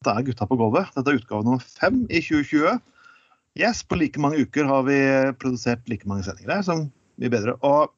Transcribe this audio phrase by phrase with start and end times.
[0.00, 0.86] Dette er Gutta på gulvet.
[0.96, 2.78] Dette er utgave nummer fem i 2020.
[3.60, 4.96] Yes, på like mange uker har vi
[5.36, 6.86] produsert like mange sendinger her, som
[7.20, 7.52] blir bedre.
[7.60, 7.92] Og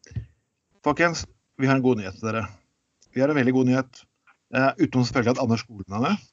[0.82, 1.22] folkens,
[1.62, 2.48] vi har en god nyhet til dere.
[3.14, 4.02] Vi har en veldig god nyhet.
[4.50, 6.26] Uh, utenom selvfølgelig at Anders Skolen er med.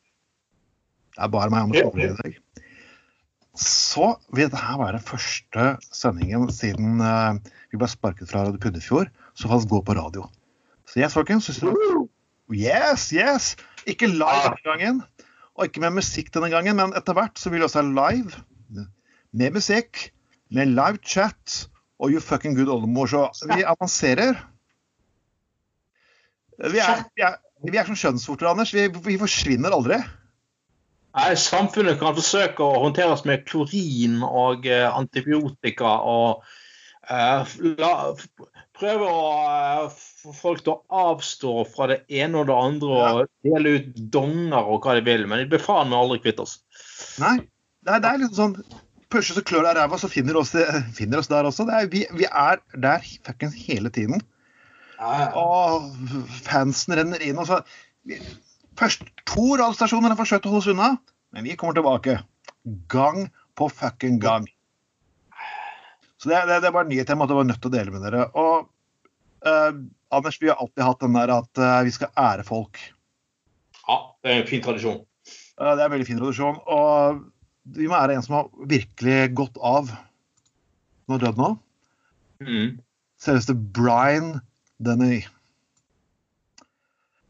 [1.13, 2.65] Det er bare meg Anders Skolen i dag.
[3.67, 7.37] Så vil dette være den første sendingen siden uh,
[7.69, 10.25] vi ble sparket fra Radio Puddefjord, som faktisk går på radio.
[10.89, 11.53] Så yes, folkens.
[12.49, 13.53] Yes, yes!
[13.85, 15.03] Ikke live denne gangen,
[15.59, 18.39] og ikke med musikk denne gangen, men etter hvert så vil vi også ha live
[19.35, 20.07] med musikk,
[20.55, 21.65] med live chat
[21.99, 23.11] og You Fucking Good Oldemor.
[23.11, 24.39] Så vi avanserer.
[26.59, 27.35] Vi er, vi er,
[27.71, 28.73] vi er som kjønnsvorter, Anders.
[28.73, 29.99] Vi, vi, forsvinner aldri.
[31.17, 36.43] Nei, Samfunnet kan forsøke å håndteres med klorin og uh, antibiotika og
[37.09, 37.93] uh, la,
[38.77, 39.23] prøve å
[39.87, 43.89] uh, få folk til å avstå fra det ene og det andre og dele ut
[44.13, 46.57] donger og hva de vil, men de blir faen meg aldri kvitt oss.
[47.21, 47.37] Nei,
[47.85, 50.51] det er, det er liksom sånn Pusher så klør deg i ræva, så finner oss,
[50.99, 51.65] finner oss der også.
[51.73, 54.21] Er, vi, vi, er der fuckings hele tiden.
[55.39, 55.87] Og
[56.45, 57.39] fansen renner inn.
[57.41, 57.61] og så
[58.79, 60.91] Først to radiostasjoner har forsøkt å holde oss unna,
[61.33, 62.19] men vi kommer tilbake.
[62.91, 64.45] Gang på fucking gang.
[66.21, 68.05] Så det, det, det var en nyhet jeg måtte være nødt til å dele med
[68.05, 68.27] dere.
[68.37, 68.69] Og
[69.45, 69.71] uh,
[70.09, 72.79] Anders, vi har alltid hatt den der at uh, vi skal ære folk.
[73.85, 75.01] Ja, det er en fin tradisjon.
[75.59, 76.59] Uh, det er en veldig fin tradisjon.
[76.65, 77.23] Og
[77.77, 79.91] vi må ære en som har virkelig gått av.
[81.05, 81.51] Som har dødd nå.
[82.45, 82.79] Mm.
[83.19, 84.39] Selveste Brian
[84.79, 85.23] Denny.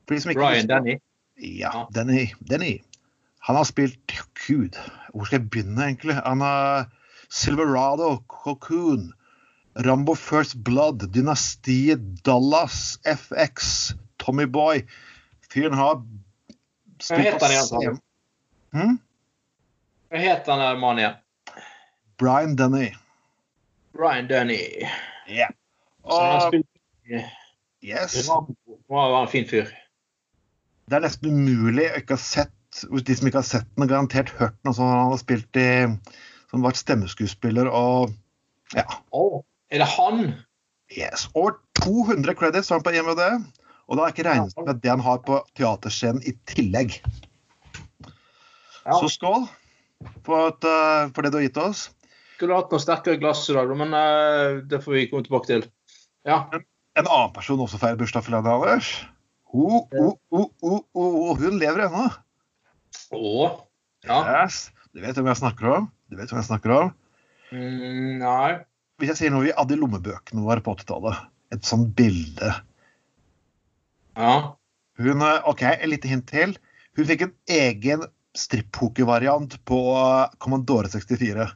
[0.09, 0.99] Brian Denny?
[1.39, 2.29] Ja, Denny.
[2.49, 2.77] Denny.
[3.47, 3.97] Han har spilt
[4.47, 4.75] Gud,
[5.13, 6.17] hvor skal jeg begynne, egentlig?
[6.25, 6.89] Han har
[7.29, 9.13] Silverado, Cocoon,
[9.75, 14.85] Rambo First Blood, Dynastiet, Dallas, FX, Tommy Boy.
[15.51, 16.01] Fyren har
[17.07, 17.99] Hva heter han igjen?
[18.75, 18.97] Hmm?
[20.09, 21.19] Hva heter han der mannen igjen?
[22.19, 22.89] Brian Denny.
[23.95, 24.87] Brian Denny.
[25.27, 25.53] Yeah.
[26.03, 26.57] Og, har
[27.81, 28.27] Yes.
[28.29, 28.55] Rambo
[28.89, 29.69] var en fin fyr.
[30.89, 34.31] Det er nesten umulig å ikke ha sett de som ikke har sett den, garantert
[34.37, 35.69] hørt noe som han har spilt i
[36.49, 38.11] Som vært stemmeskuespiller og
[38.73, 38.83] ja.
[39.13, 40.33] Oh, er det han?
[40.89, 41.27] Yes.
[41.37, 43.23] Over 200 credits har han på IMVD.
[43.89, 46.99] Og da er ikke regnet med det han har på teaterscenen i tillegg.
[48.85, 48.97] Ja.
[48.97, 49.47] Så skål
[50.25, 51.87] for, at, uh, for, det du har gitt oss.
[52.37, 55.65] Skulle hatt noe sterkere glass i dag, men uh, det får vi komme tilbake til.
[56.27, 56.43] Ja.
[56.97, 58.93] En annen person også feirer bursdag for landet, Anders.
[59.49, 62.05] Hun, hun, hun, hun, lever ennå.
[63.17, 63.45] Å?
[64.05, 64.19] Ja.
[64.21, 64.67] Yes.
[64.93, 65.89] Du vet hvem jeg snakker om?
[66.09, 66.91] Du vet hvem jeg snakker om?
[67.49, 68.51] Mm, nei.
[68.99, 72.51] Hvis jeg sier noe vi hadde i lommebøkene våre på 80-tallet, et sånt bilde
[74.19, 74.33] Ja.
[74.99, 76.57] Hun, OK, et lite hint til.
[76.99, 78.03] Hun fikk en egen
[78.35, 79.79] strippokervariant på
[80.43, 81.47] Commandore 64.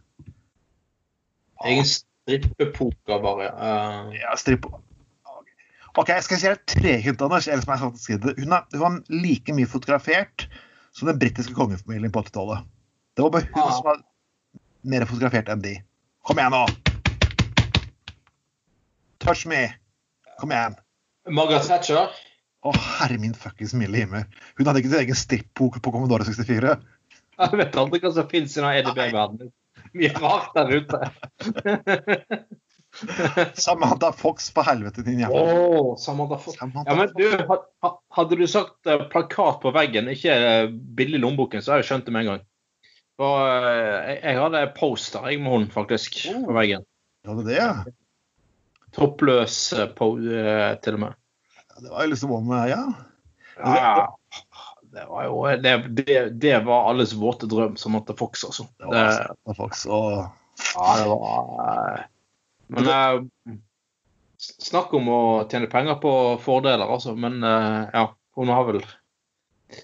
[1.68, 3.50] Egen strippepokervariant bare.
[3.60, 4.16] Uh...
[4.16, 4.70] Ja, stripp...
[5.94, 7.50] OK, skal jeg si deg tre hint, Anders?
[7.52, 8.38] Eller som jeg skal si det.
[8.40, 10.48] Hun, er, hun var like mye fotografert
[10.96, 12.66] som den britiske kongefamilien på 80-tallet.
[13.14, 13.75] Det var bare hun ah.
[13.75, 14.02] som var
[14.88, 15.75] mer fotografert enn de.
[16.25, 16.83] Kom igjen, nå!
[19.24, 19.74] Touch me!
[20.40, 20.76] Kom igjen.
[21.32, 22.12] Margaret Thatcher?
[22.64, 24.26] Å, herre min fuckings milde himmel.
[24.58, 26.74] Hun hadde ikke sin egen strippbok på Commodore 64.
[27.40, 29.54] Jeg vet aldri hva som finnes i den EDB-verdenen.
[29.96, 31.00] Mye rart der ute.
[33.64, 36.60] Samantha Fox på helvete, din jævla Oh, Samantha Fox.
[36.60, 41.24] Samantha ja, men du, hadde du sagt uh, plakat på veggen, ikke billig bilde i
[41.24, 42.46] lommeboken, så hadde jeg skjønt det med en gang.
[43.16, 46.44] For, uh, jeg, jeg, hadde poster jeg med hun, faktisk, oh.
[46.52, 46.84] på veggen.
[47.24, 47.74] Du hadde det, ja?
[48.94, 49.58] Toppløs
[49.98, 50.09] på,
[50.84, 51.16] til og med.
[51.74, 52.84] Ja, det var jo liksom om Ja.
[53.58, 54.08] ja.
[54.94, 58.68] Det var jo det, det, det, var alles våte drøm, som Samantha Fox, altså.
[58.78, 60.30] Det var Samantha Fox, og
[60.76, 62.04] Ja, det var
[62.74, 63.56] men eh,
[64.38, 65.22] Snakk om å
[65.52, 67.16] tjene penger på fordeler, altså.
[67.16, 68.81] Men eh, ja, hun har vel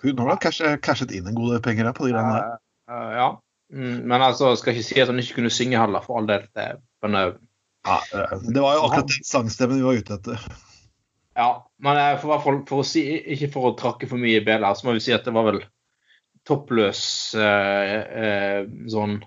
[0.01, 2.57] Hun har vel cashet inn en god del penger på de greiene her.
[2.89, 3.29] Uh, ja.
[3.73, 6.45] Mm, men altså, skal ikke si at hun ikke kunne synge heller, for all del.
[6.57, 6.67] Det,
[7.05, 7.17] men,
[7.87, 7.99] ja,
[8.43, 10.45] det var jo akkurat den sangstemmen vi var ute etter.
[11.39, 11.49] Ja,
[11.79, 13.03] men for, for, for, å si,
[13.35, 15.47] ikke for å trakke for mye i bjella, så må vi si at det var
[15.47, 15.61] vel
[16.47, 17.01] toppløs
[18.91, 19.19] sånn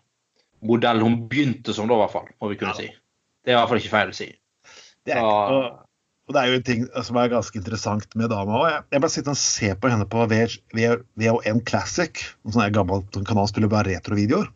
[0.62, 2.84] modell hun begynte som, da, i hvert fall, må vi kunne ja.
[2.84, 2.90] si.
[3.42, 4.28] Det er i hvert fall ikke feil å si.
[5.02, 5.80] Det er, og,
[6.28, 8.66] og, det er jo en ting som er ganske interessant med dama òg.
[8.70, 13.50] Jeg, jeg bare sitter og ser på henne på VHN Classic, en sånn gammel kanal
[13.50, 14.52] spiller bare retrovideoer.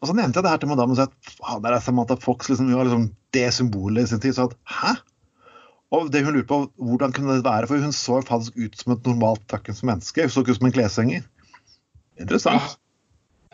[0.00, 1.06] Og så nevnte jeg det her til madammen og sa
[1.52, 4.36] at er Samantha Fox liksom, hun var liksom det symbolet i sin tid.
[4.36, 4.94] Så at hæ?
[5.90, 7.68] Og det hun lurte på, hvordan kunne det være?
[7.68, 10.24] For hun så faktisk ut som et normalt takkens menneske.
[10.24, 11.26] Hun så ikke ut som en kleshenger.
[12.20, 12.78] Interessant.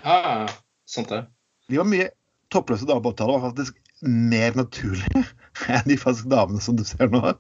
[0.05, 0.47] Ja, ja, ja.
[0.87, 1.25] Sant det.
[1.71, 2.11] De var mye
[2.55, 5.25] toppløse 80-tallet var faktisk mer naturlige
[5.73, 7.33] enn de faktisk damene som du ser nå.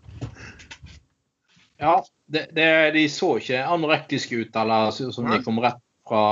[1.79, 2.01] Ja,
[2.33, 2.67] det, det,
[2.97, 5.79] de så ikke anorektiske ut, eller som de kom rett
[6.09, 6.25] fra,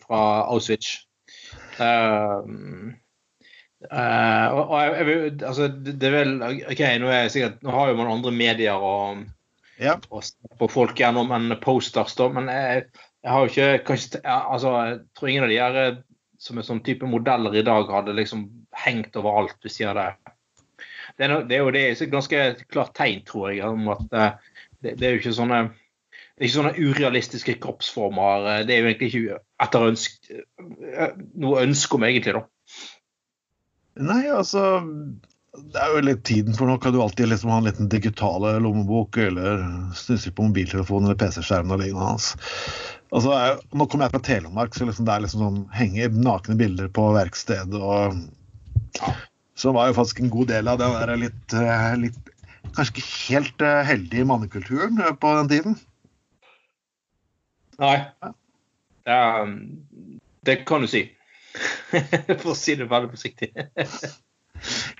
[0.00, 1.04] fra Auschwitz.
[1.80, 2.92] Uh,
[3.88, 7.90] uh, og, og jeg, jeg, altså, det, er vel OK, nå, er sikkert, nå har
[7.90, 9.26] jo man andre medier og,
[9.80, 9.94] Ja.
[10.12, 10.26] og
[10.60, 12.84] på folk gjennom en posters, da, men jeg,
[13.24, 16.02] jeg har jo ikke kanskje, altså, Jeg tror ingen av de her eh,
[16.40, 18.44] som er sånn type modeller i dag, hadde liksom
[18.84, 20.10] hengt overalt hvis de hadde
[21.18, 24.16] det er, det er jo det er et ganske klart tegn, tror jeg, om at
[24.16, 28.64] eh, det, det er jo ikke sånne det er ikke sånne urealistiske kroppsformer.
[28.64, 32.44] Det er jo egentlig ikke etter ønsk, eh, noe ønske om, egentlig, da.
[34.00, 34.62] Nei, altså
[35.50, 38.52] Det er jo litt tiden for nå kan du alltid liksom ha en liten digitale
[38.62, 39.64] lommebok eller
[39.98, 42.28] snusse på mobiltelefonen eller PC-skjermen og lignende hans.
[43.10, 46.54] Altså, jeg, nå kommer jeg fra Telemark, så liksom det er liksom sånn henger nakne
[46.60, 48.20] bilder på verkstedet og
[49.58, 52.30] Så var jo faktisk en god del av det å være litt, eh, litt
[52.76, 55.76] Kanskje ikke helt eh, heldig i mannekulturen på den tiden.
[57.80, 57.96] Nei.
[58.22, 58.34] Er,
[59.04, 61.04] det kan du si.
[62.42, 63.50] For å si det veldig forsiktig.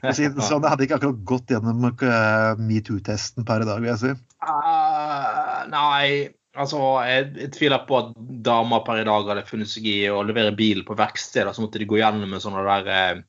[0.00, 3.92] sånn si det sånn, hadde ikke akkurat gått gjennom eh, metoo-testen per i dag, vil
[3.92, 4.12] jeg si.
[4.40, 8.14] Uh, nei, altså jeg, jeg tviler på at
[8.46, 11.52] damer per i dag hadde funnet seg i å levere bil på verksteder.
[11.54, 13.20] Så måtte de gå gjennom en sånn der eh,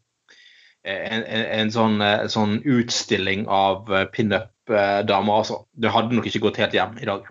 [0.83, 5.35] en, en, en sånn, eh, sånn utstilling av eh, pinup-damer.
[5.35, 5.63] Altså.
[5.71, 7.29] Det hadde nok ikke gått helt hjem i dag.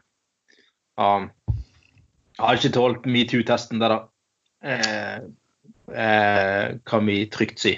[1.01, 1.31] Um,
[2.41, 3.99] jeg har ikke tålt metoo-testen der, da.
[4.65, 5.19] Eh,
[5.93, 7.75] eh, kan vi trygt si.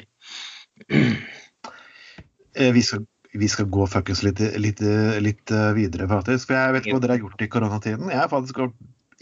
[2.54, 4.80] Eh, Vi skal, vi skal gå fuckings litt, litt,
[5.24, 6.46] litt eh, videre, faktisk.
[6.50, 8.10] For jeg vet ikke hva dere har gjort i koronatiden.
[8.12, 8.60] Jeg har faktisk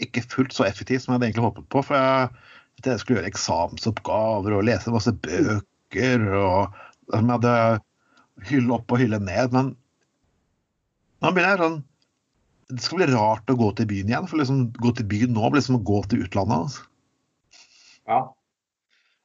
[0.01, 1.83] ikke fullt så effektiv som jeg hadde egentlig håpet på.
[1.89, 2.29] For jeg,
[2.85, 6.77] jeg skulle gjøre eksamensoppgaver og lese masse bøker og
[7.11, 7.55] jeg hadde
[8.51, 9.55] hylle opp og hylle ned.
[9.55, 9.73] Men
[11.21, 11.81] nå begynner jeg sånn
[12.71, 14.27] Det skal bli rart å gå til byen igjen.
[14.31, 16.65] For liksom gå til byen nå blir liksom å gå til utlandet.
[16.65, 16.85] Altså.
[18.09, 18.19] Ja.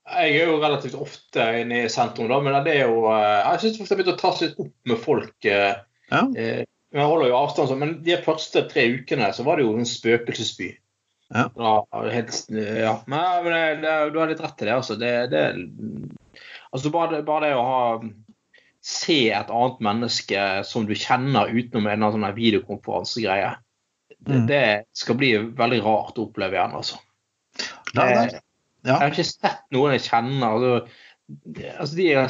[0.06, 3.62] Jeg er jo relativt ofte inne i sentrum, da, men det er jo eh, Jeg
[3.64, 5.34] syns det har begynt å tas litt opp med folk.
[5.50, 5.80] eh,
[6.12, 6.20] Ja.
[6.38, 6.62] eh,
[6.94, 10.68] Jeg holder jo avstand, men de første tre ukene så var det jo en spøkelsesby.
[11.34, 11.48] Ja.
[11.58, 11.72] Da,
[12.14, 12.92] helt, ja.
[13.10, 13.82] Men,
[14.14, 14.76] du har litt rett i det.
[14.76, 14.94] altså.
[15.00, 15.42] Det, det,
[16.70, 17.80] altså bare, bare det å ha
[18.86, 23.56] se et annet menneske som du kjenner utenom en sånn videokonferansegreie,
[24.16, 24.46] det, Mm.
[24.46, 24.62] det
[24.94, 26.98] skal bli veldig rart å oppleve igjen, altså.
[27.96, 28.30] Er-
[28.86, 28.98] ja.
[29.00, 30.54] Jeg har ikke sett noen jeg kjenner.
[30.54, 30.88] Altså,
[31.80, 32.28] altså de er,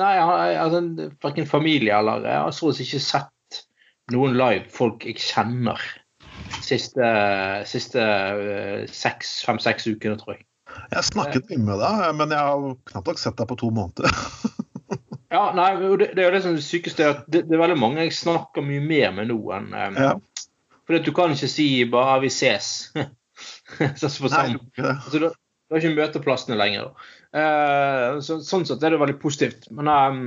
[0.00, 3.64] nei, jeg altså, verken familie eller Jeg har så å si ikke sett
[4.12, 5.80] noen live folk jeg kjenner
[6.64, 7.10] siste,
[7.68, 10.46] siste eh, seks, fem-seks ukene, tror jeg.
[10.90, 13.70] Jeg har snakket mye med deg, men jeg har knapt nok sett deg på to
[13.74, 14.08] måneder.
[15.30, 17.62] Ja, nei, det, det er jo det som er det sykeste, at det, det er
[17.62, 20.14] veldig mange jeg snakker mye mer med nå enn um, Ja.
[20.88, 22.70] For du kan ikke si bare 'vi ses'.
[24.00, 24.64] sånn for Nei, sammen.
[24.74, 24.88] det.
[24.90, 26.88] Altså, du, du har ikke møteplassene lenger.
[26.88, 27.10] Da.
[27.40, 29.68] Eh, så, sånn sett er det veldig positivt.
[29.70, 30.24] Men, um,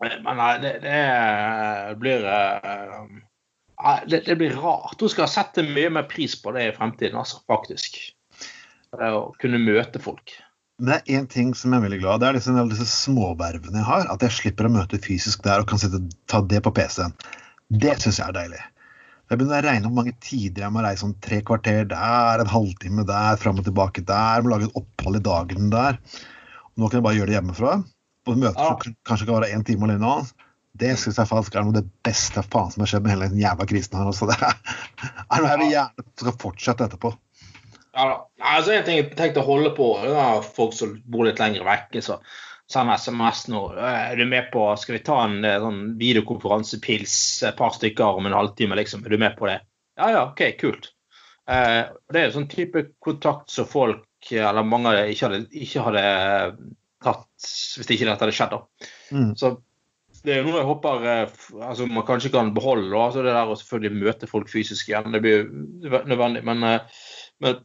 [0.00, 3.04] men nei, det, det er- blir uh,
[4.08, 4.96] det, det blir rart.
[5.00, 8.00] Du skal sette mye mer pris på det i fremtiden, altså, faktisk.
[8.96, 10.32] Å kunne møte folk.
[10.80, 12.20] Men det er én ting som jeg er veldig glad av.
[12.22, 14.06] Det er disse, alle disse småvervene jeg har.
[14.08, 17.12] At jeg slipper å møte fysisk der og kan sitte, ta det på PC-en.
[17.68, 18.62] Det syns jeg er deilig.
[19.30, 22.50] Jeg begynner å regne hvor mange tider jeg må reise om tre kvarter der, en
[22.50, 24.42] halvtime der, fram og tilbake der.
[24.42, 26.00] Må lage et opphold i dagen der.
[26.72, 27.76] Og nå kan jeg bare gjøre det hjemmefra.
[28.26, 30.16] Og møter som kanskje kan være én time alene.
[30.80, 33.28] Det syns jeg faktisk er noe av det beste faen som har skjedd med hele
[33.28, 34.08] den jævla krisen her.
[34.08, 34.26] Også.
[34.30, 37.12] Det er noe jeg vil gjerne skal fortsette etterpå.
[37.96, 38.14] Ja, da.
[38.52, 41.66] Altså En ting jeg tenkte å holde på, det er folk som bor litt lenger
[41.66, 41.98] vekk.
[42.04, 42.20] Så
[42.70, 43.64] send SMS nå.
[43.74, 47.16] Er du med på Skal vi ta en eh, sånn videokonferansepils,
[47.48, 49.04] et par stykker om en halvtime, liksom?
[49.04, 49.60] Er du med på det?
[50.00, 50.92] Ja ja, OK, kult.
[51.50, 51.82] Eh,
[52.12, 56.04] det er jo sånn type kontakt som folk, eller mange ikke hadde, ikke hadde
[57.00, 58.54] tatt hvis ikke dette hadde skjedd.
[58.54, 58.88] da.
[59.16, 59.32] Mm.
[59.40, 59.56] Så
[60.20, 62.90] det er jo noe jeg håper eh, altså man kanskje kan beholde.
[62.92, 66.44] da, altså Det der å selvfølgelig møte folk fysisk igjen, det blir jo nødvendig.
[66.46, 67.58] Men, eh,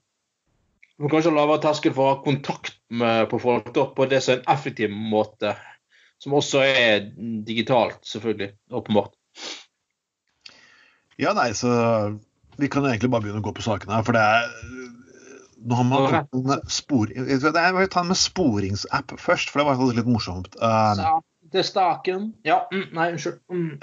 [0.97, 4.07] men man kanskje ha lavere terskel for å ha kontakt med, på folk da, på
[4.11, 5.55] det som er en effektiv måte.
[6.23, 7.09] Som også er
[7.47, 8.53] digitalt, selvfølgelig.
[8.71, 9.11] Åpenbart.
[11.19, 11.71] Ja, nei, så
[12.55, 14.47] vi kan egentlig bare begynne å gå på sakene her, for det er
[15.65, 17.09] Nå har man en spor...
[17.09, 17.53] Jeg vil
[17.89, 20.51] ta den med sporingsapp først, for det var litt morsomt.
[20.61, 21.17] Uh,
[21.49, 22.27] er staken.
[22.45, 23.39] Ja, mm, nei, unnskyld.
[23.49, 23.79] Mm,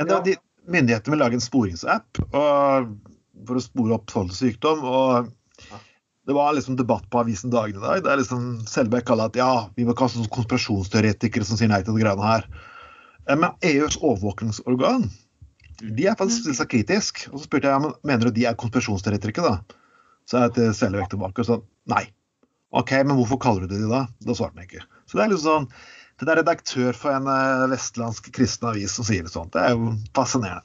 [0.70, 2.92] myndighetene vil lage en sporingsapp og,
[3.48, 4.84] for å spore opp forhold til sykdom.
[4.86, 5.32] og
[6.26, 8.04] det var liksom debatt på avisen Dagen i dag.
[8.04, 11.96] Der liksom Selbekk kaller at ja, vi må kaste noen konspirasjonsteoretikere som sier nei til
[11.96, 12.46] de greiene her.
[13.26, 15.08] Eh, Men EUs overvåkningsorgan
[15.82, 17.24] de er faktisk stilt seg kritisk.
[17.32, 19.78] Og så spurte jeg ja, men mener du de er konspirasjonsteoretikere, da?
[20.30, 21.58] Så er jeg til Selbekk tilbake og sa
[21.90, 22.04] nei.
[22.72, 24.04] OK, men hvorfor kaller du det de da?
[24.22, 24.84] Da svarte han ikke.
[25.10, 25.66] Så det er litt sånn
[26.22, 29.50] Det er redaktør for en eh, vestlandsk kristen avis som sier det sånt.
[29.56, 30.62] Det er jo fascinerende.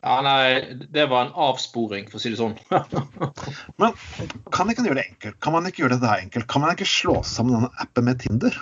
[0.00, 2.54] Ja, nei, det var en avsporing, for å si det sånn.
[3.80, 3.96] Men
[4.48, 5.36] kan man ikke gjøre det enkelt?
[5.44, 6.48] Kan man ikke gjøre det der enkelt?
[6.48, 8.56] Kan man ikke slå sammen denne appen med Tinder?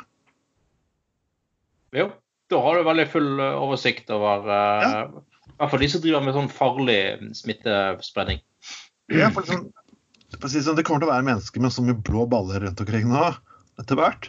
[1.96, 2.10] jo,
[2.52, 5.02] da har du veldig full eh, oversikt over eh, Ja.
[5.48, 6.98] I hvert fall de som driver med sånn farlig
[7.34, 8.42] smittespredning.
[9.10, 9.64] Ja, for liksom,
[10.44, 13.24] sånn, det kommer til å være mennesker med så mye blå baller rundt omkring nå
[13.80, 14.28] etter hvert.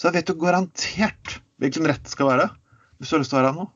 [0.00, 2.46] Så jeg vet jo garantert hvilken rett det skal være.
[2.96, 3.66] Hvis du har lyst til å være her nå.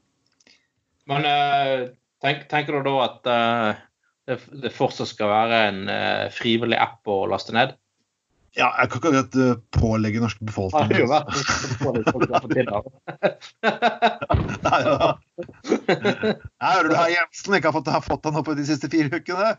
[1.13, 1.85] Men eh,
[2.25, 3.81] tenk, tenker du da at uh,
[4.29, 7.77] det, det fortsatt skal være en uh, frivillig app å laste ned?
[8.55, 11.31] Ja, jeg kan ikke akkurat uh, pålegge norske Det har befolkning jo vært
[11.83, 13.33] folk som har fått til det.
[14.65, 15.09] Nei, ja.
[15.91, 19.11] Jeg hører du her Jensen ikke har fått, har fått den opp de siste fire
[19.19, 19.55] ukene.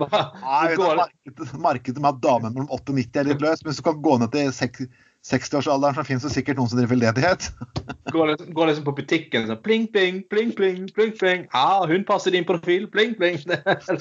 [0.00, 3.84] Nei, markedet, markedet med at damer mellom 8 og 90 er litt løs, men så
[3.90, 4.84] kan gå ned til sek-
[5.26, 7.50] 60-årsalderen, så finnes det sikkert noen som driver veldedighet.
[8.14, 11.46] Går liksom, går liksom på butikken sånn pling, pling, pling, pling, pling, pling.
[11.52, 12.88] Ja, hun passer din profil.
[12.90, 13.38] Pling, pling.
[13.46, 13.98] Altså,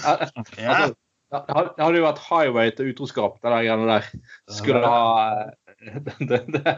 [1.29, 4.07] det hadde jo vært highway til utroskap, det der greiene der.
[4.49, 5.01] Skulle ha
[6.29, 6.73] det, det,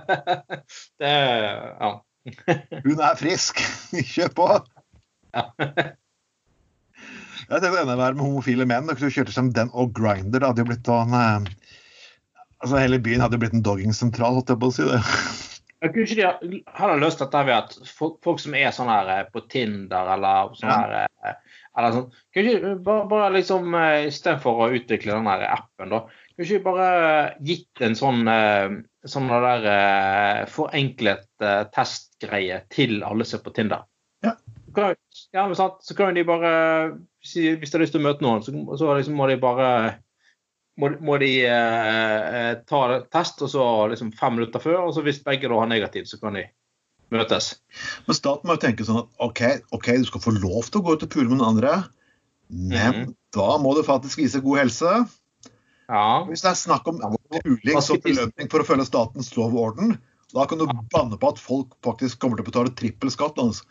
[1.00, 1.93] det Ja.
[2.86, 3.62] Hun er frisk.
[3.95, 4.48] Kjør på.
[5.33, 5.45] Ja.
[7.51, 8.88] Jeg tenkte enda verre med homofile menn.
[8.88, 10.39] Dere kjørte som den og Grinder.
[10.39, 11.50] Det hadde jo blitt sånn eh,
[12.62, 14.86] Altså Hele byen hadde jo blitt en doggingsentral, holdt jeg på å si.
[14.86, 15.00] det.
[15.82, 19.08] Jeg kunne ikke de ha- løst dette ved at folk, folk som er sånn her
[19.15, 20.75] eh, på Tinder eller sånn Ja.
[20.77, 21.39] her eh,
[21.77, 26.03] eller sånn, Kunne ikke bare, bare liksom eh, Istedenfor å utvikle den her appen, da,
[26.36, 26.91] kunne ikke bare
[27.50, 28.75] gitt en sånn eh,
[29.10, 33.88] sånn der eh, forenklet eh, testgreie til alle som er på Tinder?
[34.22, 34.36] Ja.
[34.77, 36.51] Ja, men sant, så kan de bare
[37.25, 39.72] Hvis de har lyst til å møte noen, så, så liksom må de bare
[40.81, 42.81] må, må de eh, eh, ta
[43.13, 44.81] test, og så liksom fem minutter før.
[44.88, 46.47] Og så hvis begge da har negativ, så kan de
[47.13, 47.53] møtes.
[48.07, 49.41] Men staten må jo tenke sånn at OK,
[49.77, 51.73] ok, du skal få lov til å gå ut og pule med noen andre,
[52.51, 53.15] men Mhm.
[53.35, 54.93] da må du faktisk vise god helse.
[55.91, 56.23] Ja.
[56.27, 57.01] Hvis det er snakk om
[57.43, 59.97] puling som belønning for å følge statens lov og orden,
[60.31, 63.39] da kan du banne på at folk faktisk kommer til å betale trippel skatt.
[63.43, 63.65] Altså.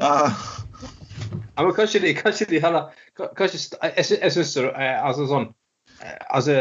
[0.00, 5.50] Ja, ja, men kanskje de, kanskje de heller kanskje, Jeg, jeg syns eh, altså sånn
[6.30, 6.56] Altså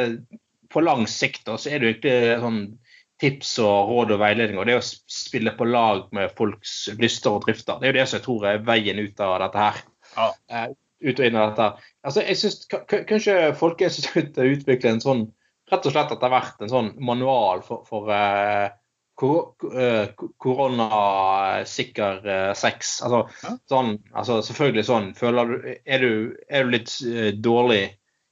[0.74, 2.62] på lang sikt da, så er det jo ikke sånn
[3.22, 4.58] tips og råd og veiledning.
[4.60, 7.77] Og det å spille på lag med folks lyster og drifter.
[7.80, 9.77] Det er jo det som jeg tror er veien ut av dette her.
[10.18, 10.27] Ja.
[10.51, 10.68] Uh,
[11.06, 11.70] ut og inn av dette.
[12.08, 15.25] Altså, jeg synes, ka- ka- Kanskje Folkeinstituttet utvikler en sånn
[15.72, 18.68] Rett og slett at det har vært en sånn manual for, for uh,
[19.18, 23.00] kor- uh, koronasikker eh, sex.
[23.01, 23.54] Altså, Ja.
[23.72, 27.84] sånn, altså selvfølgelig sånn føler du, er, du, er du litt eh, dårlig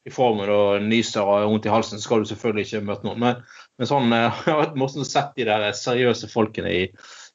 [0.03, 3.21] i formen og nyser og vondt i halsen, så skal du selvfølgelig ikke møte noen.
[3.23, 3.43] Men,
[3.79, 6.81] men sånn, eh, jeg har morsomt sett de der seriøse folkene i,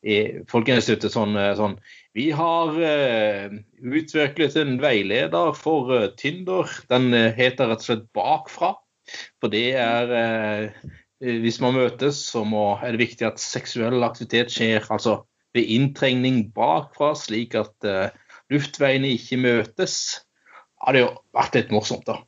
[0.04, 0.18] i
[0.50, 1.78] Folkeinstituttet sånn, eh, sånn
[2.18, 6.68] Vi har uh, utviklet en veileder for uh, Tinder.
[6.90, 8.74] Den uh, heter rett og slett Bakfra.
[9.40, 10.86] For det er eh,
[11.42, 15.22] Hvis man møtes, så må, er det viktig at seksuell aktivitet skjer altså
[15.56, 18.12] ved inntrengning bakfra, slik at eh,
[18.52, 19.96] luftveiene ikke møtes.
[20.78, 22.20] Ja, det har vært litt morsomt, da.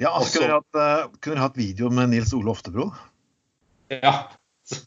[0.00, 2.88] Ja altså, kunne, dere hatt, kunne dere hatt video med Nils Ole Oftebro?
[3.92, 4.14] Ja.
[4.64, 4.80] Så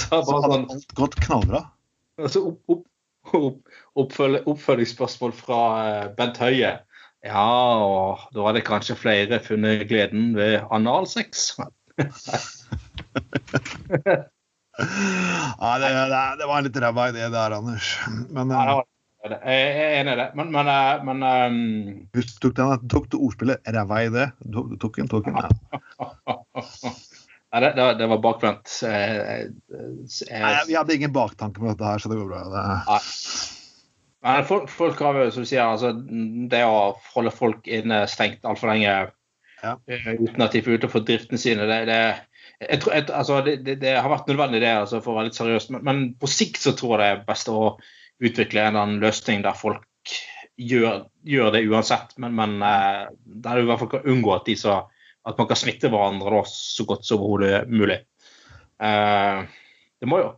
[0.00, 1.60] Så bare hadde sånn alt gått knallbra.
[2.20, 2.84] altså opp, opp,
[3.36, 3.58] opp,
[4.02, 6.72] oppfølg, Oppfølgingsspørsmål fra eh, Bent Høie.
[7.26, 7.46] Ja,
[7.84, 11.52] og da hadde kanskje flere funnet gleden ved analsex.
[14.80, 17.88] Ja, det, det, det var litt ræva idé der, Anders.
[18.32, 18.78] Men Ja,
[19.20, 20.28] Jeg er enig i det.
[20.38, 21.56] Men, men, eh, men um...
[22.16, 24.30] husk, tok, den, tok du ordspillet 'ræva i det'?
[24.80, 25.36] tok den, tok den.
[25.36, 26.38] Ja.
[27.50, 28.70] Nei, det, det, var bakvendt.
[28.86, 29.46] Eh, eh,
[30.30, 32.44] Nei, vi hadde ingen baktanke med dette her, så det går bra.
[32.54, 33.00] Det,
[34.22, 35.90] Men folk, folk har jo, som du sier, altså,
[36.52, 38.98] det å holde folk inne stengt altfor lenge
[39.60, 39.74] Ja.
[39.84, 41.98] uten at de får utlopp for driftene sine, det, det,
[42.62, 45.28] jeg tror, jeg, altså, det, det, det har vært nødvendig det, altså, for å være
[45.28, 45.66] litt seriøs.
[45.74, 47.74] Men, men på sikt så tror jeg det er best å
[48.20, 49.86] utvikle en løsning der folk
[50.60, 52.14] gjør, gjør det uansett.
[52.20, 53.06] Men, men eh,
[53.44, 54.82] der du i hvert fall kan unngå at, de så,
[55.28, 58.02] at man kan smitte hverandre da, så godt som overhodet mulig.
[58.80, 59.44] Uh,
[60.00, 60.30] det må jo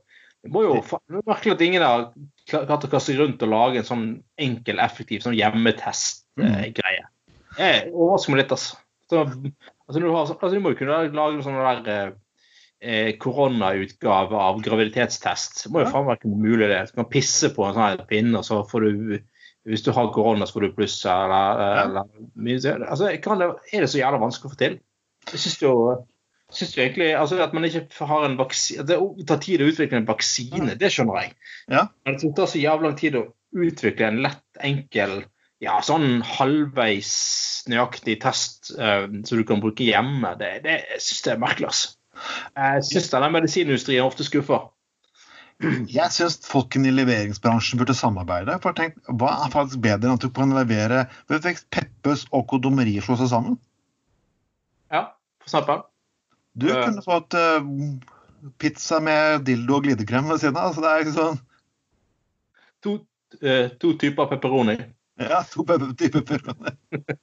[0.42, 2.08] det må jo det er merkelig at ingen har
[2.50, 4.06] klart å kaste rundt og lage en sånn
[4.42, 5.38] enkel, effektiv sånn Mm.
[5.38, 7.04] hjemmetest-greie.
[7.58, 8.78] Det overrasker meg litt, altså.
[9.10, 12.12] Så, altså, du, har, altså, du må jo kunne lage en sånn der eh,
[13.22, 15.64] koronautgave av graviditetstest.
[15.64, 16.80] Det må jo faen være mulig det.
[16.90, 19.20] Du kan pisse på en sånn pinne, og så får du
[19.62, 23.90] Hvis du har korona, så får du pluss eller, eller altså, kan det, Er det
[23.92, 24.80] så jævla vanskelig å få til?
[25.30, 25.74] Jeg syns jo
[26.52, 28.98] synes jo egentlig altså At man ikke har en vaksine Det
[29.28, 31.36] tar tid å utvikle en vaksine, det skjønner jeg.
[31.70, 31.86] Ja.
[32.04, 35.18] Men det tar så jævla lang tid å utvikle en lett, enkel,
[35.62, 37.12] ja, sånn halvveis
[37.68, 41.68] nøyaktig test uh, som du kan bruke hjemme, det, det jeg synes det er merkelig.
[41.68, 41.92] altså.
[42.56, 44.68] Jeg syns denne medisinindustrien ofte skuffer.
[45.98, 48.58] Jeg syns folkene i leveringsbransjen burde samarbeide.
[48.62, 53.16] for tenk, Hva er faktisk bedre enn at du kan levere Peppes og kodomeri slå
[53.20, 53.58] seg sammen?
[54.92, 55.84] Ja, for eksempel.
[56.58, 57.62] Du uh, kunne fått uh,
[58.60, 60.74] pizza med dildo og glidekrem ved siden av.
[60.74, 61.40] så det er ikke sånn...
[62.82, 62.98] To,
[63.40, 64.76] uh, to typer pepperoni.
[65.22, 65.64] Ja, to
[65.96, 66.76] typer pepperoni.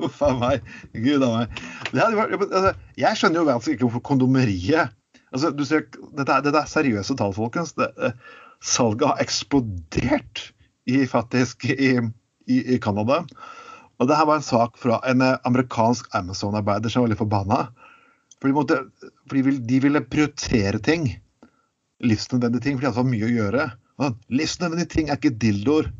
[0.00, 0.64] Uff a meg.
[0.92, 1.60] Gud a meg.
[1.94, 4.92] Vært, altså, jeg skjønner jo ganske ikke hvorfor kondomeriet
[5.32, 5.86] altså, ser,
[6.18, 7.74] dette, er, dette er seriøse tall, folkens.
[7.78, 7.90] Det,
[8.60, 10.50] salget har eksplodert
[10.90, 11.94] i, faktisk i,
[12.50, 13.22] i, Canada.
[14.00, 17.62] Og det her var en sak fra en amerikansk Amazon-arbeider som var litt forbanna.
[18.40, 18.78] Fordi, måtte,
[19.28, 21.10] fordi de ville prioritere ting.
[22.00, 23.66] Livsnødvendige ting, fordi det hadde mye å gjøre.
[24.32, 25.90] Livsnødvendige ting er ikke dildoer.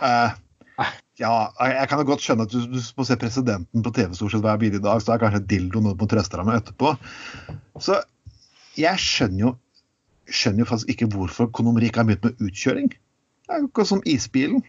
[0.00, 0.36] Eh,
[1.20, 1.32] ja,
[1.68, 4.44] jeg kan jo godt skjønne at du, du må se presidenten på TV stort sett
[4.44, 6.94] hver i dag, så er kanskje dildo noe du må trøste deg med etterpå.
[7.82, 7.98] Så
[8.80, 9.54] jeg skjønner jo,
[10.30, 12.92] skjønner jo faktisk ikke hvorfor Kondomeri ikke har begynt med utkjøring.
[12.94, 14.64] Det er jo ikke som isbilen.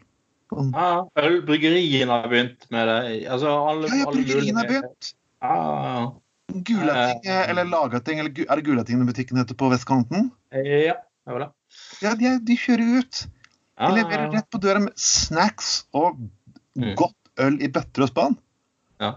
[0.52, 0.74] Sånn.
[0.76, 1.06] Ja,
[1.48, 3.00] Bryggeriene har begynt med det.
[3.32, 5.14] Altså, alle, ja, ja, bryggeriene har begynt.
[5.40, 6.10] Ja.
[6.52, 10.34] Gulating, eller Lagating, eller er det Gulating butikken heter på vestkanten?
[10.52, 11.54] Ja, det var det.
[12.04, 13.22] Ja, de, de kjører ut.
[13.82, 16.20] De leverer rett på døra med snacks og
[16.80, 16.94] mm.
[17.00, 18.38] godt øl i bøtter og spann.
[19.02, 19.16] Ja.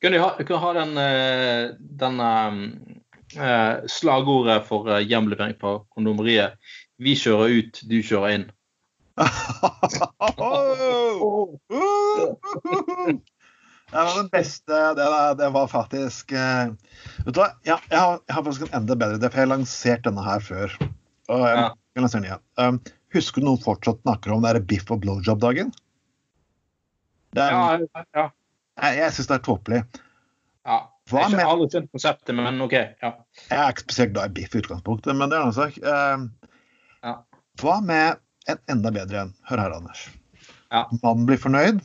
[0.00, 1.64] Kan du ha, kunne ha den, eh,
[2.00, 6.56] den uh, slagordet for hjemlevering på kondomeriet?
[7.00, 8.48] Vi kjører ut, du kjører inn.
[13.90, 15.06] Det var den beste Det,
[15.40, 16.70] det var faktisk uh,
[17.26, 19.48] Vet du hva, ja, jeg, har, jeg, har, faktisk en enda bedre idé, for jeg
[19.48, 20.76] har lansert denne her før.
[21.28, 21.68] Og jeg, ja.
[21.98, 22.44] jeg lanserer den igjen.
[22.62, 25.72] Um, Husker du noen fortsatt snakker om det er biff og blowjob-dagen?
[27.38, 27.78] Ja,
[28.16, 28.24] ja.
[28.80, 29.80] Jeg, jeg syns det er tåpelig.
[30.66, 30.78] Ja.
[31.10, 32.74] Hva jeg har aldri skjønt konseptet, men OK.
[32.76, 33.10] ja.
[33.50, 35.78] Jeg er ikke spesielt glad i biff i utgangspunktet, men det er en sak.
[35.82, 36.60] Uh,
[37.06, 37.14] ja.
[37.60, 39.32] Hva med en enda bedre en?
[39.50, 40.04] Hør her, Anders.
[40.70, 40.84] Ja.
[41.02, 41.82] Mannen blir fornøyd,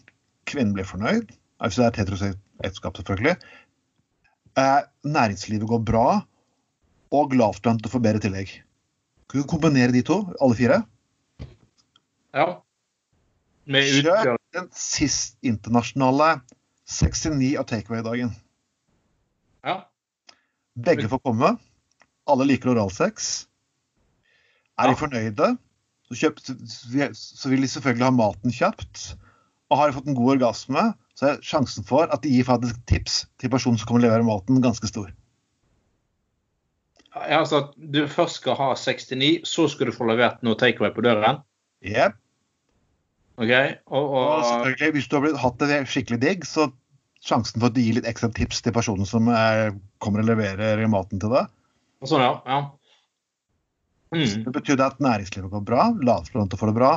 [0.49, 1.34] kvinnen blir fornøyd.
[1.63, 3.36] Altså det er et ekteskap, selvfølgelig.
[4.55, 6.08] Uh, næringslivet går bra,
[7.15, 8.53] og lavtlønte får bedre tillegg.
[9.29, 10.81] Kan du kombinere de to, alle fire?
[12.36, 12.47] Ja.
[13.65, 16.39] Med Kjør den sist internasjonale
[16.87, 18.31] 69 av takeaway-dagen.
[19.65, 19.77] Ja.
[20.75, 21.55] Begge får komme.
[22.29, 23.45] Alle liker oralsex.
[24.81, 25.53] Er de fornøyde,
[26.09, 26.51] så, kjøpt,
[27.15, 29.05] så, vil de selvfølgelig ha maten kjapt.
[29.71, 30.83] Og har de fått en god orgasme,
[31.17, 34.27] så er sjansen for at de gir faktisk tips til personen som kommer og leverer
[34.27, 35.13] maten, ganske stor.
[37.15, 40.91] Ja, altså at du først skal ha 69, så skal du få levert noe takeaway
[40.93, 41.39] på døren?
[41.85, 42.19] Jepp.
[43.35, 43.75] Okay.
[43.91, 44.23] Og, og...
[44.23, 46.69] og, selvfølgelig, hvis du har hatt det skikkelig digg, så
[47.25, 50.83] sjansen for at du gir litt ekstra tips til personen som er, kommer og leverer
[50.91, 51.51] maten til deg.
[52.05, 52.37] Sånn, ja.
[52.45, 52.61] ja.
[54.15, 54.45] Mm.
[54.45, 56.91] Det betyr at næringslivet går bra, lavtlønte får det bra,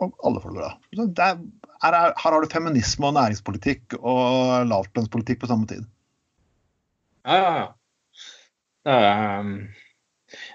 [0.00, 0.70] og alle får det bra.
[0.94, 1.42] Det er,
[1.82, 5.84] her, her, har du feminisme og næringspolitikk og lavtlønnspolitikk på samme tid.
[7.26, 7.68] Ja, ja, ja.
[8.84, 9.52] Um,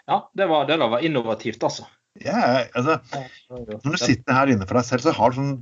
[0.07, 1.87] ja, det var, det var innovativt, altså.
[2.23, 2.97] Ja, altså,
[3.49, 5.53] når du sitter her inne for deg selv, så har du sånn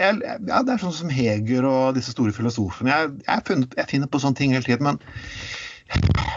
[0.00, 2.92] ja, Det er sånn som Heger og disse store filosofene.
[2.92, 5.00] Jeg, jeg, funnet, jeg finner på sånne ting hele tiden, men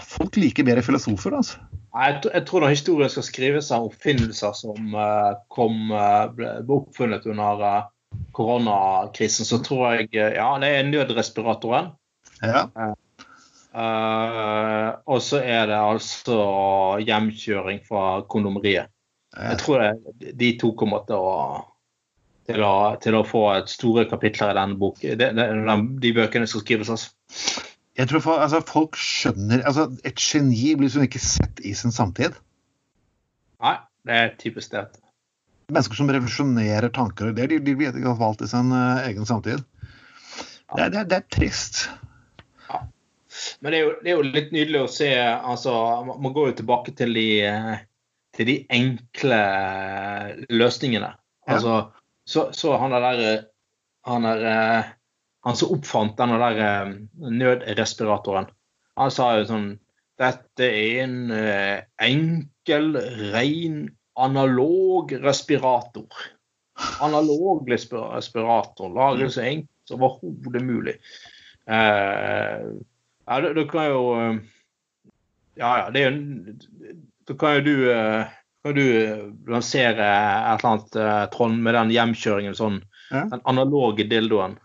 [0.10, 1.62] folk liker bedre filosofer, altså.
[1.94, 7.28] Jeg, jeg tror når historien skal skrives av oppfinnelser som uh, kom, uh, ble, oppfunnet
[7.30, 11.94] under uh, koronakrisen, så tror jeg ja, det er nødrespiratoren.
[12.42, 12.66] Ja.
[13.74, 16.40] Og så er det altså
[17.02, 18.92] hjemkjøring fra kondomeriet.
[19.34, 21.38] Jeg tror det, de to kommer til å,
[22.46, 25.18] til å, til å få et store kapitler i denne boken.
[25.18, 26.92] De, de, de bøkene som skrives.
[26.94, 27.64] altså.
[27.98, 31.94] Jeg tror for, altså, Folk skjønner altså, Et geni blir liksom ikke sett i sin
[31.94, 32.38] samtid.
[33.64, 34.88] Nei, det er typisk det.
[35.72, 39.26] Mennesker som revolusjonerer tanker og ideer, de, de blir ikke valgt i sin uh, egen
[39.30, 39.64] samtid.
[40.74, 40.76] Ja.
[40.76, 41.86] Det, det, det, er trist.
[43.64, 43.66] Ja.
[43.66, 45.74] Men det er, jo, det er, jo, litt nydelig å se altså,
[46.20, 47.28] Man går jo tilbake til de
[48.34, 49.40] til de enkle
[50.50, 51.12] løsningene.
[51.46, 51.76] Altså,
[52.26, 53.46] så, så han der
[54.08, 54.92] han, er, eh,
[55.48, 56.94] han som oppfant den der eh,
[57.32, 58.50] nødrespiratoren,
[59.00, 59.72] han sa jo sånn
[60.22, 62.92] Dette er en eh, enkel,
[63.34, 66.26] ren, analog respirator.
[67.02, 68.92] Analog respirator.
[68.94, 70.94] Laget så enkelt som overhodet mulig.
[71.66, 72.68] Eh,
[73.28, 74.02] ja, da kan jo
[75.60, 76.56] Ja, ja, det er jo
[77.30, 77.76] Da kan jo du
[78.64, 78.86] kan du
[79.52, 82.80] lansere et eller annet, Trond, med den hjemkjøringen sånn
[83.12, 83.26] ja.
[83.30, 84.56] Den analoge dildoen.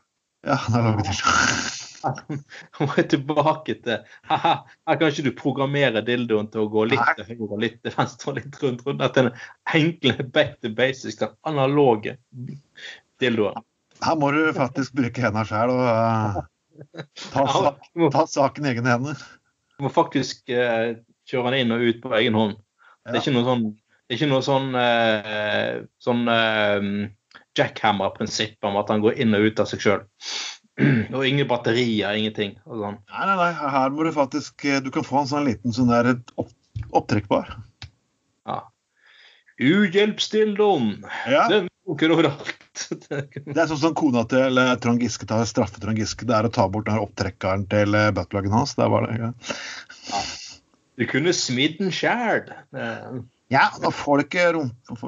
[0.46, 1.74] Ja, analoge dildoen.
[2.78, 7.26] Han må tilbake til Her kan ikke du programmere dildoen til å gå litt til
[7.32, 8.84] høyre og litt til venstre og litt rundt.
[8.86, 9.02] rundt.
[9.02, 9.40] Dette er den
[9.74, 12.16] enkle back to basics, den analoge
[13.22, 13.58] dildoen.
[14.04, 16.38] Her må du faktisk bruke hendene sjøl og uh,
[17.32, 19.20] ta, sak, ta, saken i egne hender.
[19.78, 20.96] Du må faktisk uh,
[21.28, 22.56] kjøre den inn og ut på egen hånd.
[23.06, 23.12] Ja.
[23.12, 23.64] Det er ikke noe sånn,
[24.08, 26.22] det ikke noe sånn, uh, sånn
[27.58, 30.06] jackhammer-prinsipp om at han går inn og ut av seg sjøl.
[31.16, 32.52] Og ingen batterier, ingenting.
[32.62, 33.00] Sånn.
[33.10, 36.12] Nei, nei, nei, her må du faktisk Du kan få en sånn liten sånn der
[36.38, 36.52] opp,
[36.94, 37.50] opptrekkbar.
[38.46, 38.60] Ja.
[39.58, 41.00] Uhjelpsdildoen.
[41.26, 41.48] Ja.
[41.50, 42.54] Den funker overalt.
[43.54, 46.28] det er sånn som kona til eh, Trond Giske tar straffe Trond Giske.
[46.28, 48.12] Det er å ta bort den opptrekkeren til eh,
[48.54, 48.76] hans.
[48.78, 49.18] Der var det.
[49.20, 49.32] Ja.
[50.12, 50.22] ja.
[50.98, 52.50] Du kunne smidd den sjæl.
[53.48, 54.46] Ja, da får du ikke,